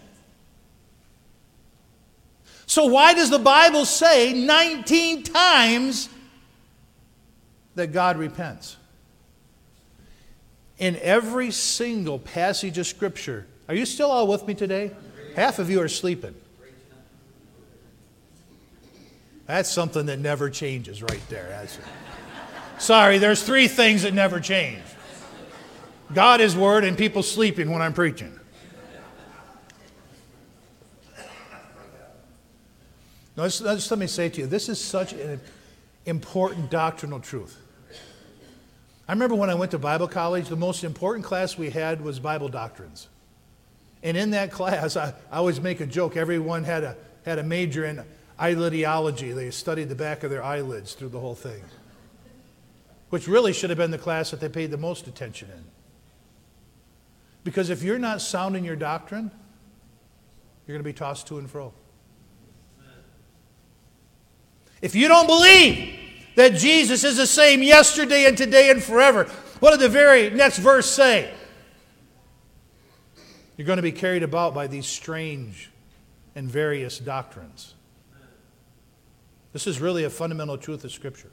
So, 2.70 2.86
why 2.86 3.16
does 3.16 3.32
the 3.32 3.40
Bible 3.40 3.84
say 3.84 4.32
19 4.32 5.24
times 5.24 6.08
that 7.74 7.92
God 7.92 8.16
repents? 8.16 8.78
In 10.78 10.96
every 10.98 11.50
single 11.50 12.20
passage 12.20 12.78
of 12.78 12.86
Scripture, 12.86 13.48
are 13.68 13.74
you 13.74 13.88
still 13.88 14.12
all 14.12 14.28
with 14.28 14.46
me 14.46 14.54
today? 14.54 14.92
Half 15.36 15.58
of 15.58 15.72
you 15.72 15.82
are 15.82 15.88
sleeping. 15.88 16.36
That's 19.48 19.72
something 19.72 20.06
that 20.06 20.20
never 20.20 20.52
changes 20.52 21.02
right 21.02 21.24
there. 21.28 21.68
Sorry, 22.78 23.18
there's 23.18 23.42
three 23.42 23.68
things 23.68 24.04
that 24.04 24.14
never 24.14 24.40
change 24.40 24.84
God, 26.14 26.40
His 26.40 26.56
Word, 26.56 26.84
and 26.84 26.96
people 26.96 27.24
sleeping 27.24 27.72
when 27.72 27.82
I'm 27.82 27.94
preaching. 27.94 28.40
Now, 33.40 33.46
just, 33.46 33.64
just 33.64 33.90
let 33.90 34.02
me 34.02 34.08
say 34.08 34.28
to 34.28 34.42
you, 34.42 34.48
this 34.48 34.68
is 34.68 34.82
such 34.82 35.14
an 35.14 35.40
important 36.06 36.70
doctrinal 36.70 37.22
truth. 37.22 37.58
I 39.08 39.14
remember 39.14 39.36
when 39.36 39.50
I 39.50 39.54
went 39.54 39.72
to 39.72 39.80
Bible 39.80 40.10
college, 40.10 40.50
the 40.50 40.58
most 40.58 40.84
important 40.84 41.24
class 41.24 41.58
we 41.58 41.70
had 41.70 42.02
was 42.02 42.20
Bible 42.20 42.50
doctrines. 42.50 43.08
And 44.04 44.18
in 44.18 44.32
that 44.32 44.52
class, 44.52 44.98
I, 44.98 45.14
I 45.32 45.38
always 45.38 45.62
make 45.62 45.80
a 45.80 45.86
joke. 45.86 46.18
Everyone 46.18 46.66
had 46.66 46.84
a, 46.84 46.98
had 47.24 47.40
a 47.40 47.44
major 47.44 47.86
in 47.86 48.04
eyelidiology. 48.38 49.34
They 49.34 49.52
studied 49.52 49.88
the 49.88 49.96
back 49.96 50.24
of 50.24 50.32
their 50.32 50.44
eyelids 50.44 50.94
through 50.94 51.10
the 51.10 51.20
whole 51.22 51.34
thing, 51.34 51.64
which 53.10 53.26
really 53.26 53.54
should 53.54 53.70
have 53.70 53.80
been 53.80 53.92
the 53.92 53.98
class 53.98 54.32
that 54.32 54.42
they 54.42 54.50
paid 54.50 54.70
the 54.70 54.78
most 54.78 55.08
attention 55.08 55.48
in. 55.50 55.64
Because 57.46 57.70
if 57.70 57.84
you're 57.84 58.00
not 58.00 58.20
sound 58.20 58.58
in 58.58 58.66
your 58.66 58.76
doctrine, 58.76 59.32
you're 60.68 60.76
going 60.76 60.84
to 60.84 60.90
be 60.90 60.92
tossed 60.92 61.28
to 61.28 61.38
and 61.38 61.50
fro. 61.50 61.74
If 64.82 64.96
you 64.96 65.08
don't 65.08 65.28
believe 65.28 65.96
that 66.36 66.56
Jesus 66.56 67.04
is 67.04 67.18
the 67.18 67.28
same 67.28 67.62
yesterday 67.62 68.26
and 68.26 68.38
today 68.38 68.70
and 68.70 68.82
forever, 68.82 69.26
what 69.60 69.72
did 69.72 69.80
the 69.82 69.90
very 69.90 70.30
next 70.30 70.60
verse 70.60 70.90
say? 70.90 71.34
You're 73.58 73.68
going 73.68 73.78
to 73.78 73.84
be 73.84 73.92
carried 73.92 74.24
about 74.24 74.54
by 74.54 74.68
these 74.68 74.86
strange 74.86 75.70
and 76.34 76.50
various 76.50 76.98
doctrines. 76.98 77.74
This 79.52 79.68
is 79.68 79.82
really 79.82 80.06
a 80.06 80.10
fundamental 80.10 80.58
truth 80.58 80.86
of 80.86 80.92
Scripture. 80.92 81.32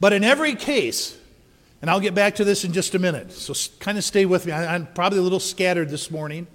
But 0.00 0.12
in 0.12 0.24
every 0.24 0.54
case, 0.54 1.18
and 1.82 1.90
I'll 1.90 2.00
get 2.00 2.14
back 2.14 2.36
to 2.36 2.44
this 2.44 2.64
in 2.64 2.72
just 2.72 2.94
a 2.94 2.98
minute, 2.98 3.32
so 3.32 3.52
kind 3.80 3.98
of 3.98 4.04
stay 4.04 4.24
with 4.24 4.46
me. 4.46 4.52
I'm 4.52 4.86
probably 4.86 5.18
a 5.18 5.22
little 5.22 5.40
scattered 5.40 5.90
this 5.90 6.10
morning. 6.10 6.46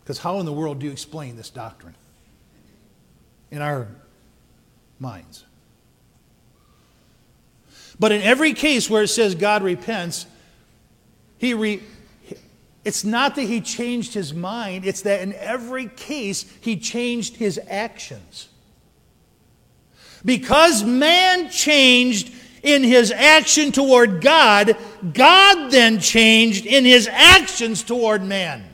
Because 0.00 0.18
how 0.18 0.40
in 0.40 0.46
the 0.46 0.52
world 0.52 0.80
do 0.80 0.86
you 0.86 0.92
explain 0.92 1.36
this 1.36 1.50
doctrine? 1.50 1.94
In 3.50 3.62
our 3.62 3.88
minds. 4.98 5.44
But 7.98 8.12
in 8.12 8.22
every 8.22 8.52
case 8.52 8.88
where 8.88 9.02
it 9.02 9.08
says 9.08 9.34
God 9.34 9.62
repents, 9.62 10.26
he 11.38 11.54
re, 11.54 11.82
it's 12.84 13.04
not 13.04 13.34
that 13.34 13.42
he 13.42 13.60
changed 13.60 14.14
his 14.14 14.32
mind, 14.32 14.84
it's 14.84 15.02
that 15.02 15.20
in 15.20 15.32
every 15.34 15.86
case 15.86 16.50
he 16.60 16.76
changed 16.76 17.36
his 17.36 17.60
actions. 17.68 18.48
Because 20.24 20.84
man 20.84 21.50
changed 21.50 22.32
in 22.62 22.82
his 22.82 23.12
action 23.12 23.72
toward 23.72 24.20
God, 24.20 24.76
God 25.12 25.70
then 25.70 26.00
changed 26.00 26.66
in 26.66 26.84
his 26.84 27.08
actions 27.08 27.82
toward 27.82 28.22
man. 28.22 28.67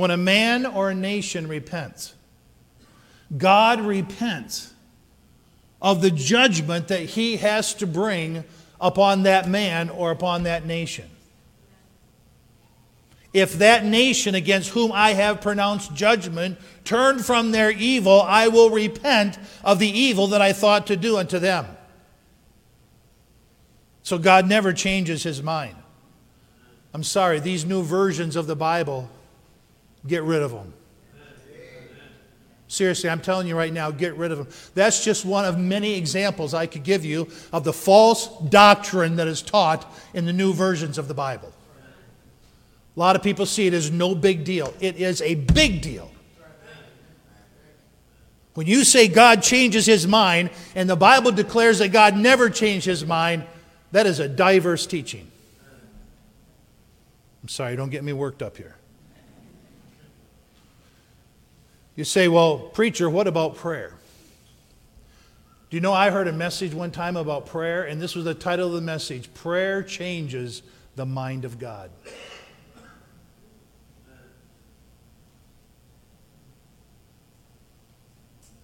When 0.00 0.10
a 0.10 0.16
man 0.16 0.64
or 0.64 0.88
a 0.88 0.94
nation 0.94 1.46
repents, 1.46 2.14
God 3.36 3.82
repents 3.82 4.72
of 5.82 6.00
the 6.00 6.10
judgment 6.10 6.88
that 6.88 7.00
he 7.00 7.36
has 7.36 7.74
to 7.74 7.86
bring 7.86 8.44
upon 8.80 9.24
that 9.24 9.46
man 9.46 9.90
or 9.90 10.10
upon 10.10 10.44
that 10.44 10.64
nation. 10.64 11.04
If 13.34 13.58
that 13.58 13.84
nation 13.84 14.34
against 14.34 14.70
whom 14.70 14.90
I 14.90 15.10
have 15.12 15.42
pronounced 15.42 15.92
judgment 15.92 16.56
turn 16.82 17.18
from 17.18 17.50
their 17.50 17.70
evil, 17.70 18.22
I 18.22 18.48
will 18.48 18.70
repent 18.70 19.38
of 19.62 19.78
the 19.78 19.90
evil 19.90 20.28
that 20.28 20.40
I 20.40 20.54
thought 20.54 20.86
to 20.86 20.96
do 20.96 21.18
unto 21.18 21.38
them. 21.38 21.66
So 24.02 24.16
God 24.16 24.48
never 24.48 24.72
changes 24.72 25.24
his 25.24 25.42
mind. 25.42 25.76
I'm 26.94 27.04
sorry, 27.04 27.38
these 27.38 27.66
new 27.66 27.82
versions 27.82 28.34
of 28.34 28.46
the 28.46 28.56
Bible, 28.56 29.10
get 30.06 30.22
rid 30.22 30.42
of 30.42 30.50
them. 30.50 30.72
Seriously, 32.68 33.10
I'm 33.10 33.20
telling 33.20 33.48
you 33.48 33.56
right 33.56 33.72
now, 33.72 33.90
get 33.90 34.14
rid 34.14 34.30
of 34.30 34.38
them. 34.38 34.46
That's 34.74 35.04
just 35.04 35.24
one 35.24 35.44
of 35.44 35.58
many 35.58 35.96
examples 35.96 36.54
I 36.54 36.66
could 36.66 36.84
give 36.84 37.04
you 37.04 37.28
of 37.52 37.64
the 37.64 37.72
false 37.72 38.28
doctrine 38.48 39.16
that 39.16 39.26
is 39.26 39.42
taught 39.42 39.92
in 40.14 40.24
the 40.24 40.32
new 40.32 40.52
versions 40.52 40.96
of 40.96 41.08
the 41.08 41.14
Bible. 41.14 41.52
A 42.96 43.00
lot 43.00 43.16
of 43.16 43.24
people 43.24 43.44
see 43.44 43.66
it 43.66 43.74
as 43.74 43.90
no 43.90 44.14
big 44.14 44.44
deal. 44.44 44.72
It 44.78 44.96
is 44.96 45.20
a 45.20 45.34
big 45.34 45.82
deal. 45.82 46.12
When 48.54 48.68
you 48.68 48.84
say 48.84 49.08
God 49.08 49.42
changes 49.42 49.86
his 49.86 50.06
mind, 50.06 50.50
and 50.76 50.88
the 50.88 50.96
Bible 50.96 51.32
declares 51.32 51.78
that 51.78 51.88
God 51.88 52.16
never 52.16 52.50
changed 52.50 52.86
his 52.86 53.04
mind, 53.04 53.44
that 53.90 54.06
is 54.06 54.20
a 54.20 54.28
diverse 54.28 54.86
teaching. 54.86 55.28
I'm 57.42 57.48
sorry, 57.48 57.74
don't 57.74 57.90
get 57.90 58.04
me 58.04 58.12
worked 58.12 58.42
up 58.42 58.56
here. 58.56 58.76
You 62.00 62.04
say, 62.04 62.28
well, 62.28 62.58
preacher, 62.58 63.10
what 63.10 63.26
about 63.26 63.56
prayer? 63.56 63.92
Do 65.68 65.76
you 65.76 65.82
know 65.82 65.92
I 65.92 66.08
heard 66.08 66.28
a 66.28 66.32
message 66.32 66.72
one 66.72 66.90
time 66.90 67.14
about 67.14 67.44
prayer, 67.44 67.84
and 67.84 68.00
this 68.00 68.14
was 68.14 68.24
the 68.24 68.32
title 68.32 68.68
of 68.68 68.72
the 68.72 68.80
message 68.80 69.34
Prayer 69.34 69.82
Changes 69.82 70.62
the 70.96 71.04
Mind 71.04 71.44
of 71.44 71.58
God. 71.58 71.90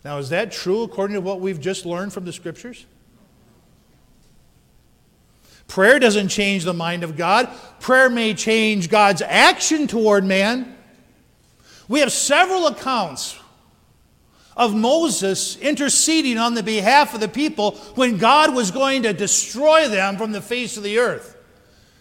Now, 0.02 0.16
is 0.16 0.30
that 0.30 0.50
true 0.50 0.84
according 0.84 1.12
to 1.12 1.20
what 1.20 1.42
we've 1.42 1.60
just 1.60 1.84
learned 1.84 2.14
from 2.14 2.24
the 2.24 2.32
scriptures? 2.32 2.86
Prayer 5.68 5.98
doesn't 5.98 6.28
change 6.28 6.64
the 6.64 6.72
mind 6.72 7.04
of 7.04 7.18
God. 7.18 7.50
Prayer 7.80 8.08
may 8.08 8.32
change 8.32 8.88
God's 8.88 9.20
action 9.20 9.86
toward 9.86 10.24
man. 10.24 10.75
We 11.88 12.00
have 12.00 12.12
several 12.12 12.66
accounts 12.66 13.38
of 14.56 14.74
Moses 14.74 15.56
interceding 15.58 16.38
on 16.38 16.54
the 16.54 16.62
behalf 16.62 17.14
of 17.14 17.20
the 17.20 17.28
people 17.28 17.72
when 17.94 18.16
God 18.16 18.54
was 18.54 18.70
going 18.70 19.02
to 19.02 19.12
destroy 19.12 19.88
them 19.88 20.16
from 20.16 20.32
the 20.32 20.40
face 20.40 20.76
of 20.76 20.82
the 20.82 20.98
earth. 20.98 21.36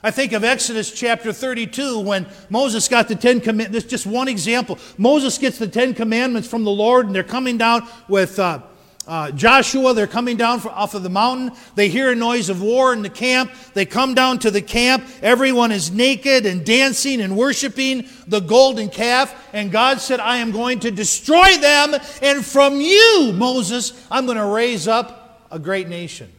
I 0.01 0.11
think 0.11 0.33
of 0.33 0.43
Exodus 0.43 0.91
chapter 0.91 1.33
32 1.33 1.99
when 1.99 2.27
Moses 2.49 2.87
got 2.87 3.07
the 3.07 3.15
Ten 3.15 3.41
Commandments. 3.41 3.87
Just 3.87 4.05
one 4.05 4.27
example. 4.27 4.77
Moses 4.97 5.37
gets 5.37 5.57
the 5.57 5.67
Ten 5.67 5.93
Commandments 5.93 6.47
from 6.47 6.63
the 6.63 6.71
Lord, 6.71 7.07
and 7.07 7.15
they're 7.15 7.23
coming 7.23 7.57
down 7.57 7.87
with. 8.07 8.39
Uh, 8.39 8.61
uh, 9.07 9.31
Joshua, 9.31 9.93
they're 9.93 10.07
coming 10.07 10.35
down 10.35 10.59
from, 10.59 10.71
off 10.71 10.95
of 10.95 11.03
the 11.03 11.09
mountain. 11.09 11.51
They 11.75 11.89
hear 11.89 12.11
a 12.11 12.15
noise 12.15 12.49
of 12.49 12.61
war 12.61 12.91
in 12.91 13.03
the 13.03 13.09
camp. 13.09 13.51
They 13.73 13.85
come 13.85 14.15
down 14.15 14.39
to 14.39 14.51
the 14.51 14.61
camp. 14.61 15.05
Everyone 15.21 15.71
is 15.71 15.91
naked 15.91 16.45
and 16.45 16.65
dancing 16.65 17.21
and 17.21 17.37
worshiping 17.37 18.07
the 18.27 18.39
golden 18.39 18.89
calf. 18.89 19.35
And 19.53 19.71
God 19.71 20.01
said, 20.01 20.19
I 20.19 20.37
am 20.37 20.51
going 20.51 20.79
to 20.81 20.91
destroy 20.91 21.57
them. 21.57 21.95
And 22.21 22.43
from 22.43 22.81
you, 22.81 23.31
Moses, 23.33 23.93
I'm 24.09 24.25
going 24.25 24.37
to 24.37 24.45
raise 24.45 24.87
up 24.87 25.47
a 25.51 25.59
great 25.59 25.87
nation. 25.87 26.31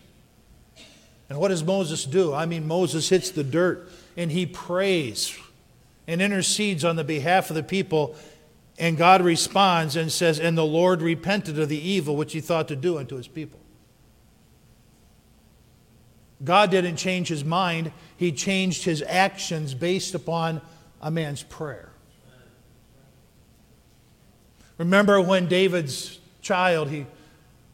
And 1.29 1.39
what 1.39 1.49
does 1.49 1.63
Moses 1.63 2.05
do? 2.05 2.35
I 2.35 2.47
mean, 2.47 2.67
Moses 2.67 3.09
hits 3.09 3.31
the 3.31 3.45
dirt 3.45 3.91
and 4.17 4.31
he 4.31 4.47
prays 4.47 5.37
and 6.07 6.23
intercedes 6.23 6.85
on 6.85 6.97
the 6.97 7.05
behalf 7.05 7.51
of 7.51 7.57
the 7.57 7.63
people. 7.63 8.17
And 8.79 8.97
God 8.97 9.23
responds 9.23 9.97
and 9.97 10.13
says, 10.13 10.39
And 10.39 10.57
the 10.57 10.65
Lord 10.65 11.01
repented 11.01 11.59
of 11.59 11.69
the 11.69 11.79
evil 11.79 12.17
which 12.17 12.33
he 12.33 12.41
thought 12.41 12.69
to 12.69 12.77
do 12.77 12.99
unto 12.99 13.17
his 13.17 13.29
people. 13.29 13.61
God 16.45 16.71
didn't 16.71 16.97
change 16.97 17.29
his 17.29 17.45
mind, 17.45 17.93
he 18.17 18.31
changed 18.31 18.85
his 18.85 19.03
actions 19.03 19.73
based 19.73 20.15
upon 20.15 20.61
a 21.01 21.11
man's 21.11 21.43
prayer. 21.43 21.91
Remember 24.77 25.21
when 25.21 25.47
David's 25.47 26.19
child, 26.43 26.91
he, 26.91 27.07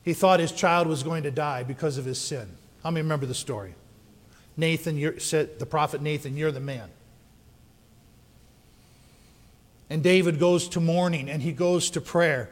he 0.04 0.12
thought 0.12 0.38
his 0.38 0.52
child 0.52 0.86
was 0.86 1.02
going 1.02 1.24
to 1.24 1.32
die 1.32 1.64
because 1.64 1.98
of 1.98 2.04
his 2.04 2.18
sin. 2.18 2.48
How 2.84 2.90
many 2.90 3.02
remember 3.02 3.26
the 3.26 3.34
story? 3.34 3.74
Nathan 4.56 5.18
said, 5.18 5.58
the 5.58 5.66
prophet 5.66 6.00
Nathan, 6.00 6.36
you're 6.36 6.52
the 6.52 6.60
man. 6.60 6.88
And 9.92 10.02
David 10.02 10.38
goes 10.38 10.70
to 10.70 10.80
mourning 10.80 11.28
and 11.28 11.42
he 11.42 11.52
goes 11.52 11.90
to 11.90 12.00
prayer. 12.00 12.48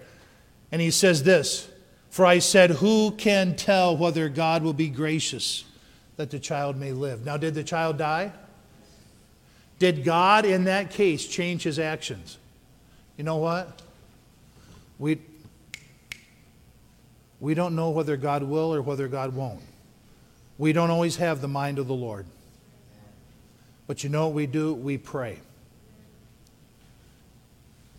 And 0.70 0.82
he 0.82 0.90
says 0.90 1.22
this 1.22 1.70
For 2.10 2.26
I 2.26 2.38
said, 2.38 2.68
Who 2.68 3.12
can 3.12 3.56
tell 3.56 3.96
whether 3.96 4.28
God 4.28 4.62
will 4.62 4.74
be 4.74 4.90
gracious 4.90 5.64
that 6.16 6.30
the 6.30 6.38
child 6.38 6.76
may 6.76 6.92
live? 6.92 7.24
Now, 7.24 7.38
did 7.38 7.54
the 7.54 7.64
child 7.64 7.96
die? 7.96 8.30
Did 9.78 10.04
God 10.04 10.44
in 10.44 10.64
that 10.64 10.90
case 10.90 11.26
change 11.26 11.62
his 11.62 11.78
actions? 11.78 12.36
You 13.16 13.24
know 13.24 13.38
what? 13.38 13.80
We, 14.98 15.18
we 17.40 17.54
don't 17.54 17.74
know 17.74 17.88
whether 17.88 18.18
God 18.18 18.42
will 18.42 18.74
or 18.74 18.82
whether 18.82 19.08
God 19.08 19.34
won't. 19.34 19.62
We 20.58 20.74
don't 20.74 20.90
always 20.90 21.16
have 21.16 21.40
the 21.40 21.48
mind 21.48 21.78
of 21.78 21.86
the 21.86 21.94
Lord. 21.94 22.26
But 23.86 24.04
you 24.04 24.10
know 24.10 24.26
what 24.26 24.34
we 24.34 24.46
do? 24.46 24.74
We 24.74 24.98
pray. 24.98 25.38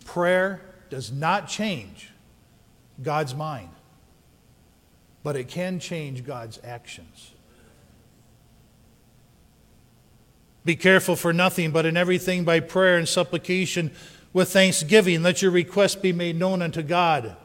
Prayer 0.06 0.62
does 0.90 1.12
not 1.12 1.48
change 1.48 2.10
God's 3.02 3.34
mind, 3.34 3.70
but 5.24 5.36
it 5.36 5.48
can 5.48 5.80
change 5.80 6.26
God's 6.26 6.60
actions. 6.64 7.32
Be 10.64 10.76
careful 10.76 11.16
for 11.16 11.34
nothing, 11.34 11.72
but 11.72 11.86
in 11.86 11.98
everything 11.98 12.44
by 12.44 12.60
prayer 12.60 12.98
and 12.98 13.10
supplication 13.10 13.92
with 14.34 14.54
thanksgiving, 14.54 15.24
let 15.24 15.42
your 15.42 15.52
requests 15.52 15.96
be 15.96 16.14
made 16.14 16.38
known 16.38 16.62
unto 16.62 16.84
God. 16.84 17.36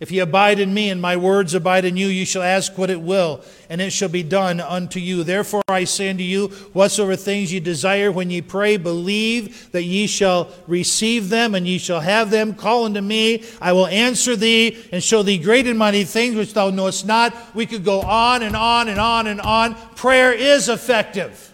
If 0.00 0.12
ye 0.12 0.20
abide 0.20 0.60
in 0.60 0.72
me 0.72 0.90
and 0.90 1.02
my 1.02 1.16
words 1.16 1.54
abide 1.54 1.84
in 1.84 1.96
you, 1.96 2.06
you 2.06 2.24
shall 2.24 2.42
ask 2.42 2.78
what 2.78 2.88
it 2.88 3.00
will, 3.00 3.42
and 3.68 3.80
it 3.80 3.90
shall 3.90 4.08
be 4.08 4.22
done 4.22 4.60
unto 4.60 5.00
you. 5.00 5.24
Therefore 5.24 5.62
I 5.66 5.84
say 5.84 6.08
unto 6.08 6.22
you, 6.22 6.48
whatsoever 6.72 7.16
things 7.16 7.52
ye 7.52 7.58
desire 7.58 8.12
when 8.12 8.30
ye 8.30 8.40
pray, 8.40 8.76
believe 8.76 9.72
that 9.72 9.82
ye 9.82 10.06
shall 10.06 10.52
receive 10.68 11.30
them, 11.30 11.52
and 11.56 11.66
ye 11.66 11.78
shall 11.78 11.98
have 11.98 12.30
them. 12.30 12.54
Call 12.54 12.84
unto 12.84 13.00
me, 13.00 13.42
I 13.60 13.72
will 13.72 13.88
answer 13.88 14.36
thee, 14.36 14.78
and 14.92 15.02
show 15.02 15.24
thee 15.24 15.36
great 15.36 15.66
and 15.66 15.76
mighty 15.76 16.04
things 16.04 16.36
which 16.36 16.54
thou 16.54 16.70
knowest 16.70 17.04
not. 17.04 17.34
We 17.52 17.66
could 17.66 17.84
go 17.84 18.00
on 18.00 18.44
and 18.44 18.54
on 18.54 18.86
and 18.86 19.00
on 19.00 19.26
and 19.26 19.40
on. 19.40 19.74
Prayer 19.96 20.32
is 20.32 20.68
effective 20.68 21.52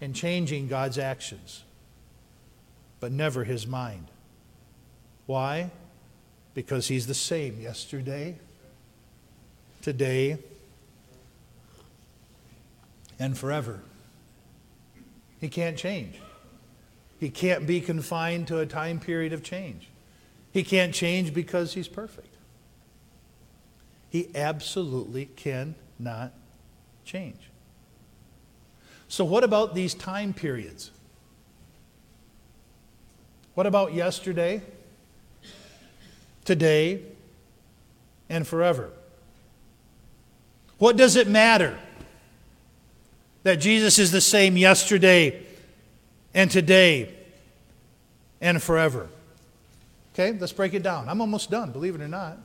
in 0.00 0.14
changing 0.14 0.68
God's 0.68 0.96
actions, 0.96 1.64
but 2.98 3.12
never 3.12 3.44
his 3.44 3.66
mind. 3.66 4.06
Why? 5.26 5.70
Because 6.54 6.88
he's 6.88 7.06
the 7.06 7.14
same 7.14 7.60
yesterday, 7.60 8.36
today, 9.82 10.38
and 13.18 13.36
forever. 13.36 13.80
He 15.40 15.48
can't 15.48 15.76
change. 15.76 16.20
He 17.18 17.28
can't 17.30 17.66
be 17.66 17.80
confined 17.80 18.48
to 18.48 18.58
a 18.58 18.66
time 18.66 19.00
period 19.00 19.32
of 19.32 19.42
change. 19.42 19.88
He 20.52 20.62
can't 20.62 20.94
change 20.94 21.34
because 21.34 21.74
he's 21.74 21.88
perfect. 21.88 22.28
He 24.10 24.28
absolutely 24.34 25.26
cannot 25.26 26.32
change. 27.04 27.50
So, 29.08 29.24
what 29.24 29.42
about 29.44 29.74
these 29.74 29.94
time 29.94 30.32
periods? 30.32 30.90
What 33.54 33.66
about 33.66 33.94
yesterday? 33.94 34.62
Today, 36.44 37.02
and 38.28 38.46
forever. 38.46 38.90
What 40.78 40.96
does 40.96 41.16
it 41.16 41.28
matter 41.28 41.78
that 43.42 43.56
Jesus 43.56 43.98
is 43.98 44.10
the 44.10 44.20
same 44.20 44.56
yesterday 44.56 45.42
and 46.34 46.50
today 46.50 47.14
and 48.40 48.62
forever? 48.62 49.08
Okay, 50.12 50.36
let's 50.38 50.52
break 50.52 50.74
it 50.74 50.82
down. 50.82 51.08
I'm 51.08 51.20
almost 51.20 51.50
done, 51.50 51.72
believe 51.72 51.94
it 51.94 52.00
or 52.00 52.08
not. 52.08 52.38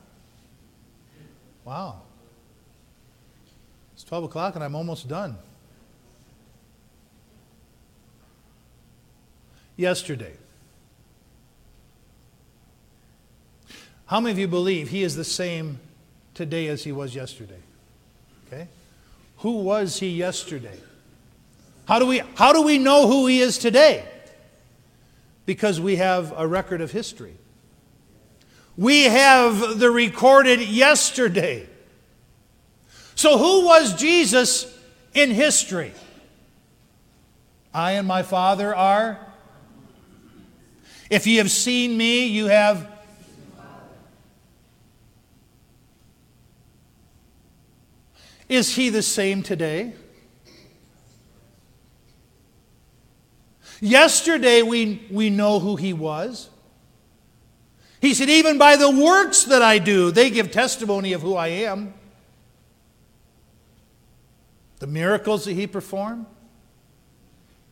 Wow. 1.64 2.02
It's 3.94 4.04
12 4.04 4.24
o'clock 4.24 4.54
and 4.54 4.64
I'm 4.64 4.74
almost 4.74 5.08
done. 5.08 5.36
Yesterday, 9.76 10.34
How 14.10 14.18
many 14.18 14.32
of 14.32 14.40
you 14.40 14.48
believe 14.48 14.88
he 14.88 15.04
is 15.04 15.14
the 15.14 15.22
same 15.22 15.78
today 16.34 16.66
as 16.66 16.82
he 16.82 16.90
was 16.90 17.14
yesterday? 17.14 17.60
Okay? 18.48 18.66
Who 19.36 19.58
was 19.58 20.00
he 20.00 20.08
yesterday? 20.08 20.80
How 21.86 22.00
do 22.00 22.06
we, 22.06 22.20
how 22.34 22.52
do 22.52 22.62
we 22.62 22.76
know 22.76 23.06
who 23.06 23.28
he 23.28 23.40
is 23.40 23.56
today? 23.56 24.04
Because 25.46 25.80
we 25.80 25.94
have 25.94 26.34
a 26.36 26.44
record 26.44 26.80
of 26.80 26.90
history. 26.90 27.36
We 28.76 29.04
have 29.04 29.78
the 29.78 29.92
recorded 29.92 30.58
yesterday. 30.58 31.68
So, 33.14 33.38
who 33.38 33.64
was 33.64 33.94
Jesus 33.94 34.76
in 35.14 35.30
history? 35.30 35.92
I 37.72 37.92
and 37.92 38.08
my 38.08 38.24
Father 38.24 38.74
are. 38.74 39.20
If 41.10 41.28
ye 41.28 41.36
have 41.36 41.52
seen 41.52 41.96
me, 41.96 42.26
you 42.26 42.46
have. 42.46 42.88
Is 48.50 48.74
he 48.74 48.90
the 48.90 49.00
same 49.00 49.44
today? 49.44 49.92
Yesterday, 53.80 54.62
we, 54.62 55.06
we 55.08 55.30
know 55.30 55.60
who 55.60 55.76
he 55.76 55.92
was. 55.92 56.50
He 58.00 58.12
said, 58.12 58.28
Even 58.28 58.58
by 58.58 58.74
the 58.74 58.90
works 58.90 59.44
that 59.44 59.62
I 59.62 59.78
do, 59.78 60.10
they 60.10 60.30
give 60.30 60.50
testimony 60.50 61.12
of 61.12 61.22
who 61.22 61.36
I 61.36 61.46
am. 61.46 61.94
The 64.80 64.88
miracles 64.88 65.44
that 65.44 65.52
he 65.52 65.68
performed, 65.68 66.26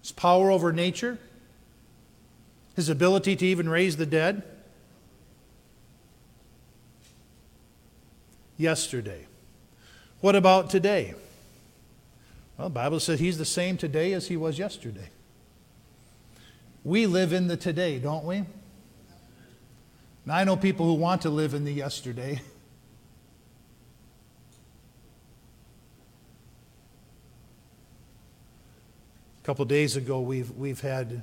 his 0.00 0.12
power 0.12 0.48
over 0.48 0.72
nature, 0.72 1.18
his 2.76 2.88
ability 2.88 3.34
to 3.34 3.46
even 3.46 3.68
raise 3.68 3.96
the 3.96 4.06
dead. 4.06 4.44
Yesterday. 8.56 9.27
What 10.20 10.34
about 10.34 10.68
today? 10.68 11.14
Well, 12.56 12.68
the 12.68 12.74
Bible 12.74 12.98
says 12.98 13.20
he's 13.20 13.38
the 13.38 13.44
same 13.44 13.76
today 13.76 14.12
as 14.12 14.26
he 14.26 14.36
was 14.36 14.58
yesterday. 14.58 15.10
We 16.82 17.06
live 17.06 17.32
in 17.32 17.46
the 17.46 17.56
today, 17.56 18.00
don't 18.00 18.24
we? 18.24 18.44
Now, 20.26 20.34
I 20.34 20.44
know 20.44 20.56
people 20.56 20.86
who 20.86 20.94
want 20.94 21.22
to 21.22 21.30
live 21.30 21.54
in 21.54 21.64
the 21.64 21.72
yesterday. 21.72 22.40
A 29.40 29.42
couple 29.46 29.64
days 29.66 29.94
ago, 29.94 30.20
we've, 30.20 30.50
we've 30.50 30.80
had 30.80 31.22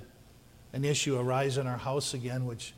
an 0.71 0.85
issue 0.85 1.19
arise 1.19 1.57
in 1.57 1.67
our 1.67 1.77
house 1.77 2.13
again, 2.13 2.45
which 2.45 2.73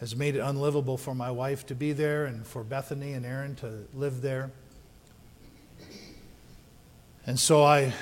has 0.00 0.16
made 0.16 0.34
it 0.34 0.40
unlivable 0.40 0.96
for 0.96 1.14
my 1.14 1.30
wife 1.30 1.64
to 1.66 1.76
be 1.76 1.92
there 1.92 2.26
and 2.26 2.44
for 2.44 2.64
Bethany 2.64 3.12
and 3.12 3.24
Aaron 3.24 3.54
to 3.56 3.84
live 3.94 4.20
there. 4.20 4.50
And 7.28 7.38
so 7.38 7.62
I 7.62 7.92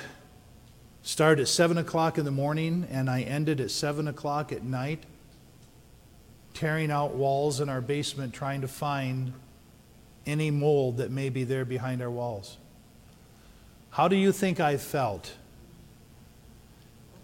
started 1.01 1.41
at 1.41 1.47
7 1.49 1.77
o'clock 1.77 2.17
in 2.17 2.23
the 2.23 2.31
morning 2.31 2.87
and 2.89 3.09
I 3.09 3.23
ended 3.23 3.59
at 3.59 3.71
7 3.71 4.07
o'clock 4.07 4.53
at 4.53 4.63
night, 4.63 5.03
tearing 6.53 6.89
out 6.89 7.13
walls 7.13 7.59
in 7.59 7.67
our 7.67 7.81
basement 7.81 8.33
trying 8.33 8.61
to 8.61 8.69
find 8.69 9.33
any 10.25 10.49
mold 10.49 10.95
that 10.95 11.11
may 11.11 11.27
be 11.27 11.43
there 11.43 11.65
behind 11.65 12.01
our 12.01 12.09
walls. 12.09 12.55
How 13.89 14.07
do 14.07 14.15
you 14.15 14.31
think 14.31 14.61
I 14.61 14.77
felt 14.77 15.33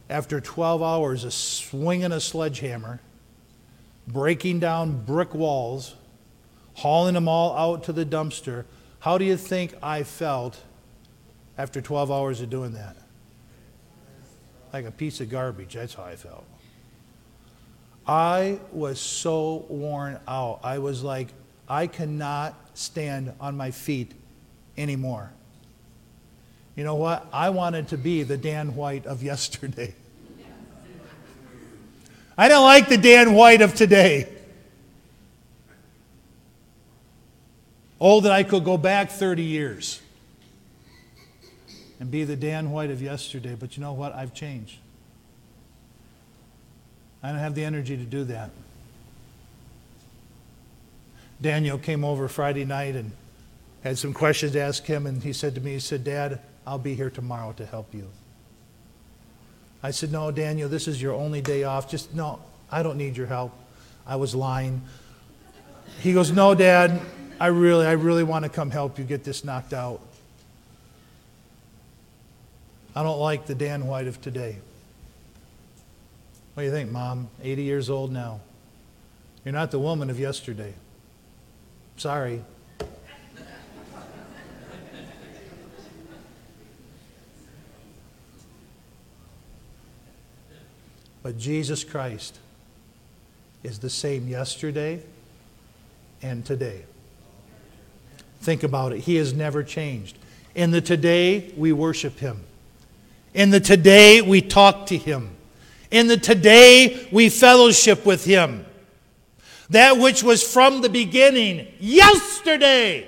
after 0.09 0.41
12 0.41 0.83
hours 0.83 1.23
of 1.23 1.33
swinging 1.33 2.11
a 2.11 2.19
sledgehammer, 2.19 2.99
breaking 4.09 4.59
down 4.59 5.05
brick 5.05 5.33
walls, 5.33 5.95
hauling 6.73 7.13
them 7.13 7.29
all 7.29 7.55
out 7.55 7.85
to 7.85 7.93
the 7.93 8.05
dumpster? 8.05 8.65
How 8.99 9.17
do 9.17 9.23
you 9.23 9.37
think 9.37 9.73
I 9.81 10.03
felt 10.03 10.59
after 11.57 11.81
12 11.81 12.11
hours 12.11 12.41
of 12.41 12.49
doing 12.49 12.73
that? 12.73 12.95
like 14.73 14.85
a 14.85 14.91
piece 14.91 15.21
of 15.21 15.29
garbage. 15.29 15.75
That's 15.75 15.93
how 15.93 16.03
I 16.03 16.15
felt. 16.15 16.43
I 18.05 18.59
was 18.71 18.99
so 18.99 19.65
worn 19.69 20.19
out. 20.27 20.59
I 20.63 20.79
was 20.79 21.03
like, 21.03 21.29
I 21.69 21.87
cannot 21.87 22.55
stand 22.73 23.31
on 23.39 23.55
my 23.55 23.71
feet 23.71 24.11
anymore. 24.77 25.31
You 26.75 26.83
know 26.83 26.95
what? 26.95 27.27
I 27.31 27.51
wanted 27.51 27.89
to 27.89 27.97
be 27.97 28.23
the 28.23 28.35
Dan 28.35 28.75
White 28.75 29.05
of 29.05 29.21
yesterday. 29.21 29.93
I 32.37 32.47
don't 32.47 32.63
like 32.63 32.89
the 32.89 32.97
Dan 32.97 33.35
White 33.35 33.61
of 33.61 33.75
today. 33.75 34.27
Oh, 38.01 38.19
that 38.21 38.31
I 38.31 38.43
could 38.43 38.65
go 38.65 38.75
back 38.75 39.11
30 39.11 39.43
years 39.43 40.01
and 42.03 42.11
be 42.11 42.25
the 42.25 42.35
Dan 42.35 42.71
White 42.71 42.91
of 42.91 43.01
yesterday. 43.01 43.55
But 43.57 43.77
you 43.77 43.81
know 43.81 43.93
what? 43.93 44.13
I've 44.13 44.33
changed. 44.33 44.75
I 47.23 47.29
don't 47.29 47.37
have 47.37 47.55
the 47.55 47.63
energy 47.63 47.95
to 47.95 48.03
do 48.03 48.25
that. 48.25 48.49
Daniel 51.41 51.77
came 51.77 52.03
over 52.03 52.27
Friday 52.27 52.65
night 52.65 52.95
and 52.95 53.13
had 53.85 53.97
some 53.97 54.13
questions 54.13 54.51
to 54.51 54.59
ask 54.59 54.83
him, 54.83 55.07
and 55.07 55.23
he 55.23 55.31
said 55.31 55.55
to 55.55 55.61
me, 55.61 55.71
he 55.71 55.79
said, 55.79 56.03
Dad, 56.03 56.41
I'll 56.67 56.77
be 56.77 56.93
here 56.93 57.09
tomorrow 57.09 57.53
to 57.53 57.65
help 57.65 57.93
you. 57.93 58.09
I 59.81 59.91
said, 59.91 60.11
No, 60.11 60.29
Daniel, 60.29 60.67
this 60.67 60.89
is 60.89 61.01
your 61.01 61.13
only 61.13 61.39
day 61.39 61.63
off. 61.63 61.89
Just, 61.89 62.13
no, 62.13 62.41
I 62.69 62.83
don't 62.83 62.97
need 62.97 63.15
your 63.15 63.27
help. 63.27 63.53
I 64.05 64.17
was 64.17 64.35
lying. 64.35 64.81
He 66.01 66.11
goes, 66.11 66.33
No, 66.33 66.53
Dad, 66.53 66.99
I 67.39 67.47
really, 67.47 67.85
I 67.85 67.93
really 67.93 68.23
want 68.23 68.43
to 68.43 68.49
come 68.49 68.71
help 68.71 68.99
you 68.99 69.05
get 69.05 69.23
this 69.23 69.45
knocked 69.45 69.71
out. 69.71 70.01
I 72.95 73.01
don't 73.01 73.19
like 73.19 73.47
the 73.47 73.55
Dan 73.55 73.87
White 73.87 74.07
of 74.07 74.21
today. 74.21 74.57
What 76.53 76.61
do 76.61 76.65
you 76.65 76.71
think, 76.71 76.91
Mom? 76.91 77.29
80 77.41 77.63
years 77.63 77.89
old 77.89 78.11
now. 78.11 78.39
You're 79.43 79.53
not 79.53 79.71
the 79.71 79.79
woman 79.79 80.09
of 80.09 80.19
yesterday. 80.19 80.73
Sorry. 81.97 82.43
But 91.23 91.37
Jesus 91.37 91.85
Christ 91.85 92.37
is 93.63 93.79
the 93.79 93.89
same 93.89 94.27
yesterday 94.27 95.01
and 96.21 96.45
today. 96.45 96.83
Think 98.41 98.61
about 98.61 98.91
it. 98.91 98.99
He 98.99 99.15
has 99.15 99.33
never 99.33 99.63
changed. 99.63 100.17
In 100.53 100.71
the 100.71 100.81
today, 100.81 101.53
we 101.55 101.71
worship 101.71 102.19
Him. 102.19 102.43
In 103.33 103.49
the 103.49 103.59
today, 103.59 104.21
we 104.21 104.41
talk 104.41 104.87
to 104.87 104.97
Him. 104.97 105.35
In 105.91 106.07
the 106.07 106.17
today, 106.17 107.07
we 107.11 107.29
fellowship 107.29 108.05
with 108.05 108.25
Him. 108.25 108.65
That 109.69 109.97
which 109.97 110.23
was 110.23 110.43
from 110.43 110.81
the 110.81 110.89
beginning, 110.89 111.67
yesterday, 111.79 113.07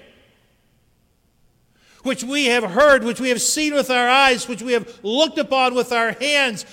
which 2.04 2.24
we 2.24 2.46
have 2.46 2.64
heard, 2.64 3.04
which 3.04 3.20
we 3.20 3.30
have 3.30 3.42
seen 3.42 3.74
with 3.74 3.90
our 3.90 4.08
eyes, 4.08 4.48
which 4.48 4.62
we 4.62 4.74
have 4.74 5.00
looked 5.04 5.38
upon 5.38 5.76
with 5.76 5.92
our 5.92 6.12
hands, 6.14 6.66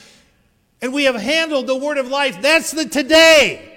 and 0.81 0.93
we 0.93 1.05
have 1.05 1.17
handled 1.17 1.67
the 1.67 1.77
word 1.77 1.99
of 1.99 2.09
life. 2.09 2.41
That's 2.41 2.71
the 2.71 2.87
today. 2.87 3.72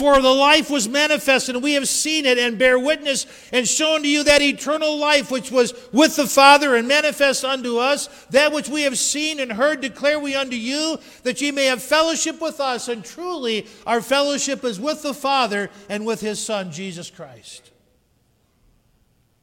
For 0.00 0.22
the 0.22 0.32
life 0.32 0.70
was 0.70 0.88
manifested, 0.88 1.56
and 1.56 1.62
we 1.62 1.74
have 1.74 1.86
seen 1.86 2.24
it 2.24 2.38
and 2.38 2.58
bear 2.58 2.78
witness 2.78 3.26
and 3.52 3.68
shown 3.68 4.00
to 4.00 4.08
you 4.08 4.24
that 4.24 4.40
eternal 4.40 4.96
life 4.96 5.30
which 5.30 5.50
was 5.50 5.74
with 5.92 6.16
the 6.16 6.26
Father 6.26 6.74
and 6.74 6.88
manifest 6.88 7.44
unto 7.44 7.76
us, 7.76 8.06
that 8.30 8.50
which 8.50 8.70
we 8.70 8.84
have 8.84 8.96
seen 8.96 9.40
and 9.40 9.52
heard 9.52 9.82
declare 9.82 10.18
we 10.18 10.34
unto 10.34 10.56
you, 10.56 10.96
that 11.24 11.42
ye 11.42 11.50
may 11.50 11.66
have 11.66 11.82
fellowship 11.82 12.40
with 12.40 12.60
us. 12.60 12.88
And 12.88 13.04
truly, 13.04 13.66
our 13.86 14.00
fellowship 14.00 14.64
is 14.64 14.80
with 14.80 15.02
the 15.02 15.12
Father 15.12 15.68
and 15.90 16.06
with 16.06 16.22
his 16.22 16.42
Son, 16.42 16.72
Jesus 16.72 17.10
Christ. 17.10 17.70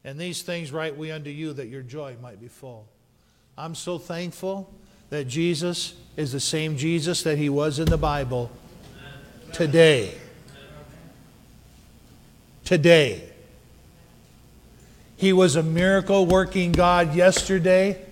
And 0.04 0.18
these 0.18 0.42
things 0.42 0.72
write 0.72 0.98
we 0.98 1.12
unto 1.12 1.30
you, 1.30 1.54
that 1.54 1.68
your 1.68 1.84
joy 1.84 2.16
might 2.20 2.42
be 2.42 2.48
full. 2.48 2.88
I'm 3.60 3.76
so 3.76 4.00
thankful 4.00 4.74
that 5.12 5.28
Jesus 5.28 5.94
is 6.16 6.32
the 6.32 6.40
same 6.40 6.78
Jesus 6.78 7.22
that 7.22 7.38
he 7.38 7.48
was 7.48 7.78
in 7.78 7.86
the 7.86 7.96
Bible 7.96 8.50
today 9.54 10.18
today. 12.68 13.24
He 15.16 15.32
was 15.32 15.56
a 15.56 15.64
miracle 15.64 16.26
working 16.26 16.74
God 16.74 17.16
yesterday. 17.16 18.06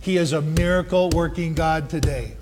He 0.00 0.16
is 0.16 0.32
a 0.32 0.42
miracle 0.42 1.10
working 1.10 1.54
God 1.54 1.88
today. 1.88 2.32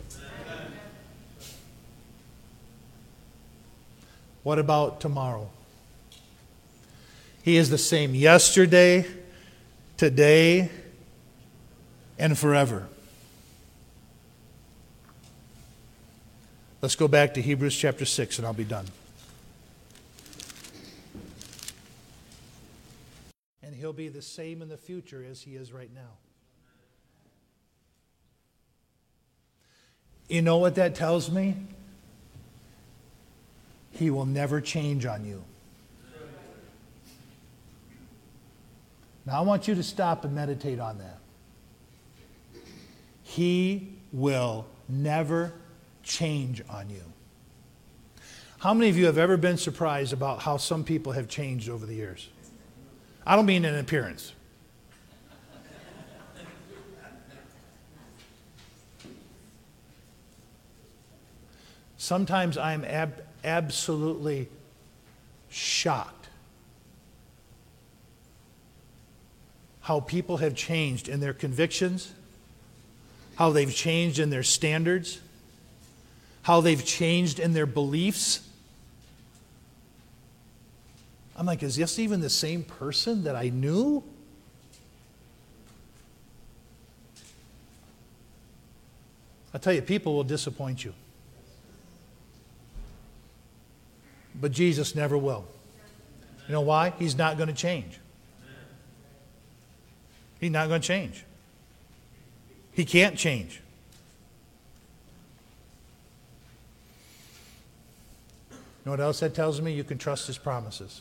What 4.42 4.58
about 4.58 5.02
tomorrow? 5.02 5.50
He 7.42 7.58
is 7.58 7.68
the 7.68 7.76
same 7.76 8.14
yesterday, 8.14 9.04
today, 9.98 10.70
and 12.18 12.38
forever. 12.38 12.88
Let's 16.80 16.96
go 16.96 17.08
back 17.08 17.34
to 17.34 17.42
Hebrews 17.42 17.76
chapter 17.76 18.06
6 18.06 18.38
and 18.38 18.46
I'll 18.46 18.54
be 18.54 18.64
done. 18.64 18.86
He'll 23.78 23.92
be 23.92 24.08
the 24.08 24.22
same 24.22 24.62
in 24.62 24.68
the 24.68 24.76
future 24.76 25.24
as 25.28 25.42
he 25.42 25.54
is 25.54 25.72
right 25.72 25.90
now. 25.94 26.18
You 30.28 30.42
know 30.42 30.58
what 30.58 30.74
that 30.74 30.94
tells 30.94 31.30
me? 31.30 31.56
He 33.92 34.10
will 34.10 34.26
never 34.26 34.60
change 34.60 35.06
on 35.06 35.24
you. 35.24 35.42
Now, 39.24 39.38
I 39.38 39.40
want 39.42 39.68
you 39.68 39.74
to 39.74 39.82
stop 39.82 40.24
and 40.24 40.34
meditate 40.34 40.80
on 40.80 40.98
that. 40.98 41.18
He 43.22 43.92
will 44.12 44.66
never 44.88 45.52
change 46.02 46.62
on 46.70 46.88
you. 46.88 47.02
How 48.58 48.72
many 48.72 48.88
of 48.88 48.96
you 48.96 49.06
have 49.06 49.18
ever 49.18 49.36
been 49.36 49.58
surprised 49.58 50.12
about 50.12 50.40
how 50.40 50.56
some 50.56 50.82
people 50.82 51.12
have 51.12 51.28
changed 51.28 51.68
over 51.68 51.84
the 51.84 51.94
years? 51.94 52.28
I 53.28 53.36
don't 53.36 53.44
mean 53.44 53.66
in 53.66 53.74
appearance. 53.74 54.32
Sometimes 61.98 62.56
I'm 62.56 62.86
ab- 62.86 63.22
absolutely 63.44 64.48
shocked 65.50 66.28
how 69.82 70.00
people 70.00 70.38
have 70.38 70.54
changed 70.54 71.06
in 71.06 71.20
their 71.20 71.34
convictions, 71.34 72.14
how 73.36 73.50
they've 73.50 73.74
changed 73.74 74.18
in 74.18 74.30
their 74.30 74.42
standards, 74.42 75.20
how 76.40 76.62
they've 76.62 76.82
changed 76.82 77.38
in 77.38 77.52
their 77.52 77.66
beliefs. 77.66 78.47
I'm 81.38 81.46
like, 81.46 81.62
is 81.62 81.76
this 81.76 82.00
even 82.00 82.20
the 82.20 82.28
same 82.28 82.64
person 82.64 83.22
that 83.22 83.36
I 83.36 83.48
knew? 83.50 84.02
I 89.54 89.58
tell 89.58 89.72
you, 89.72 89.80
people 89.80 90.16
will 90.16 90.24
disappoint 90.24 90.84
you. 90.84 90.92
But 94.40 94.50
Jesus 94.50 94.96
never 94.96 95.16
will. 95.16 95.44
You 96.48 96.54
know 96.54 96.60
why? 96.60 96.92
He's 96.98 97.16
not 97.16 97.36
going 97.36 97.48
to 97.48 97.54
change. 97.54 98.00
He's 100.40 100.50
not 100.50 100.68
going 100.68 100.80
to 100.80 100.86
change. 100.86 101.24
He 102.72 102.84
can't 102.84 103.16
change. 103.16 103.60
You 108.50 108.56
know 108.86 108.92
what 108.92 109.00
else 109.00 109.20
that 109.20 109.34
tells 109.34 109.60
me? 109.60 109.72
You 109.72 109.84
can 109.84 109.98
trust 109.98 110.26
his 110.26 110.38
promises. 110.38 111.00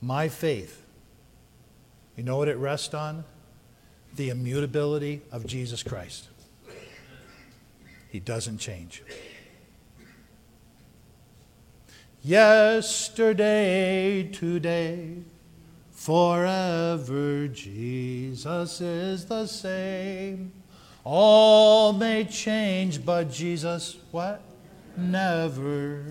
My 0.00 0.28
faith, 0.28 0.82
you 2.16 2.24
know 2.24 2.38
what 2.38 2.48
it 2.48 2.56
rests 2.56 2.94
on? 2.94 3.24
The 4.16 4.30
immutability 4.30 5.20
of 5.30 5.46
Jesus 5.46 5.82
Christ. 5.82 6.28
He 8.08 8.18
doesn't 8.18 8.58
change. 8.58 9.02
Yesterday, 12.22 14.28
today, 14.32 15.16
forever, 15.90 17.48
Jesus 17.48 18.80
is 18.80 19.26
the 19.26 19.46
same. 19.46 20.52
All 21.04 21.92
may 21.92 22.24
change, 22.24 23.04
but 23.04 23.30
Jesus, 23.30 23.98
what? 24.10 24.40
Never. 24.96 26.04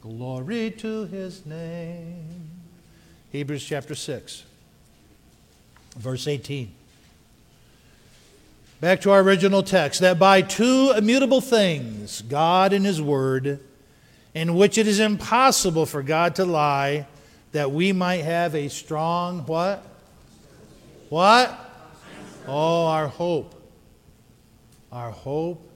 Glory 0.00 0.72
to 0.72 1.06
his 1.06 1.46
name. 1.46 2.41
Hebrews 3.32 3.64
chapter 3.64 3.94
6, 3.94 4.44
verse 5.96 6.28
18. 6.28 6.70
Back 8.82 9.00
to 9.00 9.10
our 9.10 9.20
original 9.20 9.62
text 9.62 10.02
that 10.02 10.18
by 10.18 10.42
two 10.42 10.92
immutable 10.94 11.40
things, 11.40 12.20
God 12.20 12.74
and 12.74 12.84
His 12.84 13.00
Word, 13.00 13.58
in 14.34 14.54
which 14.54 14.76
it 14.76 14.86
is 14.86 15.00
impossible 15.00 15.86
for 15.86 16.02
God 16.02 16.34
to 16.34 16.44
lie, 16.44 17.06
that 17.52 17.72
we 17.72 17.90
might 17.92 18.22
have 18.22 18.54
a 18.54 18.68
strong 18.68 19.46
what? 19.46 19.82
What? 21.08 21.58
Oh, 22.46 22.84
our 22.84 23.08
hope. 23.08 23.54
Our 24.92 25.10
hope 25.10 25.70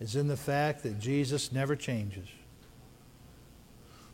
is 0.00 0.16
in 0.16 0.26
the 0.26 0.36
fact 0.36 0.82
that 0.82 0.98
Jesus 0.98 1.52
never 1.52 1.76
changes. 1.76 2.26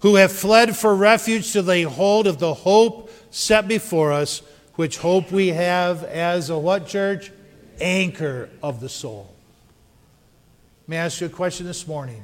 Who 0.03 0.17
have 0.17 0.31
fled 0.33 0.77
for 0.77 0.95
refuge 0.95 1.53
to 1.53 1.63
lay 1.63 1.83
hold 1.83 2.27
of 2.27 2.39
the 2.39 2.55
hope 2.55 3.11
set 3.31 3.67
before 3.67 4.13
us, 4.13 4.43
which 4.75 4.99
hope 4.99 5.33
we 5.33 5.49
have 5.49 6.05
as 6.05 6.51
a 6.51 6.59
what 6.59 6.87
church? 6.87 7.31
anchor 7.83 8.49
of 8.63 8.81
the 8.81 8.89
soul. 8.89 9.35
May 10.87 10.99
I 10.99 11.07
ask 11.07 11.21
you 11.21 11.27
a 11.27 11.31
question 11.31 11.67
this 11.67 11.87
morning? 11.87 12.23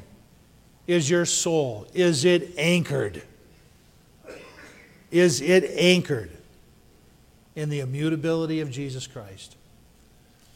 Is 0.87 1.11
your 1.11 1.27
soul, 1.27 1.87
is 1.93 2.25
it 2.25 2.55
anchored? 2.57 3.23
Is 5.11 5.41
it 5.41 5.65
anchored 5.77 6.31
in 7.55 7.69
the 7.69 7.81
immutability 7.81 8.61
of 8.61 8.71
Jesus 8.71 9.07
Christ? 9.07 9.57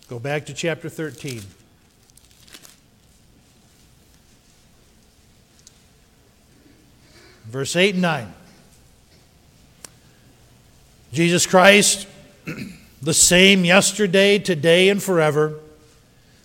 Go 0.08 0.18
back 0.18 0.46
to 0.46 0.54
chapter 0.54 0.88
13. 0.88 1.42
Verse 7.52 7.76
8 7.76 7.92
and 7.92 8.02
9. 8.02 8.34
Jesus 11.12 11.44
Christ 11.44 12.08
the 13.02 13.12
same 13.12 13.66
yesterday, 13.66 14.38
today, 14.38 14.88
and 14.88 15.02
forever. 15.02 15.60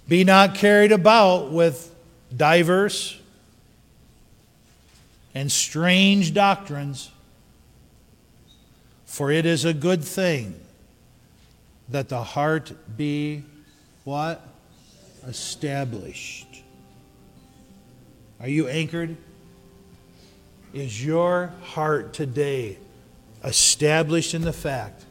Be 0.09 0.25
not 0.25 0.55
carried 0.55 0.91
about 0.91 1.49
with 1.49 1.95
diverse 2.35 3.17
and 5.33 5.49
strange 5.49 6.33
doctrines, 6.33 7.09
for 9.05 9.31
it 9.31 9.45
is 9.45 9.63
a 9.63 9.73
good 9.73 10.03
thing 10.03 10.59
that 11.87 12.09
the 12.09 12.21
heart 12.21 12.73
be 12.97 13.45
what? 14.03 14.45
Established. 15.25 16.63
Are 18.41 18.49
you 18.49 18.67
anchored? 18.67 19.15
Is 20.77 21.03
your 21.03 21.51
heart 21.63 22.13
today 22.13 22.77
established 23.43 24.35
in 24.35 24.43
the 24.43 24.53
fact 24.53 25.05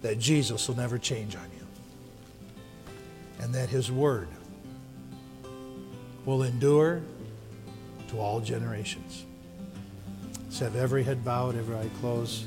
that 0.00 0.18
Jesus 0.18 0.66
will 0.66 0.76
never 0.76 0.96
change 0.96 1.36
on 1.36 1.44
you 1.58 1.66
and 3.40 3.54
that 3.54 3.68
his 3.68 3.92
word 3.92 4.28
will 6.24 6.44
endure 6.44 7.02
to 8.08 8.18
all 8.18 8.40
generations. 8.40 9.26
Let's 10.44 10.60
have 10.60 10.76
every 10.76 11.02
head 11.02 11.22
bowed, 11.22 11.54
every 11.54 11.76
eye 11.76 11.90
closed. 12.00 12.46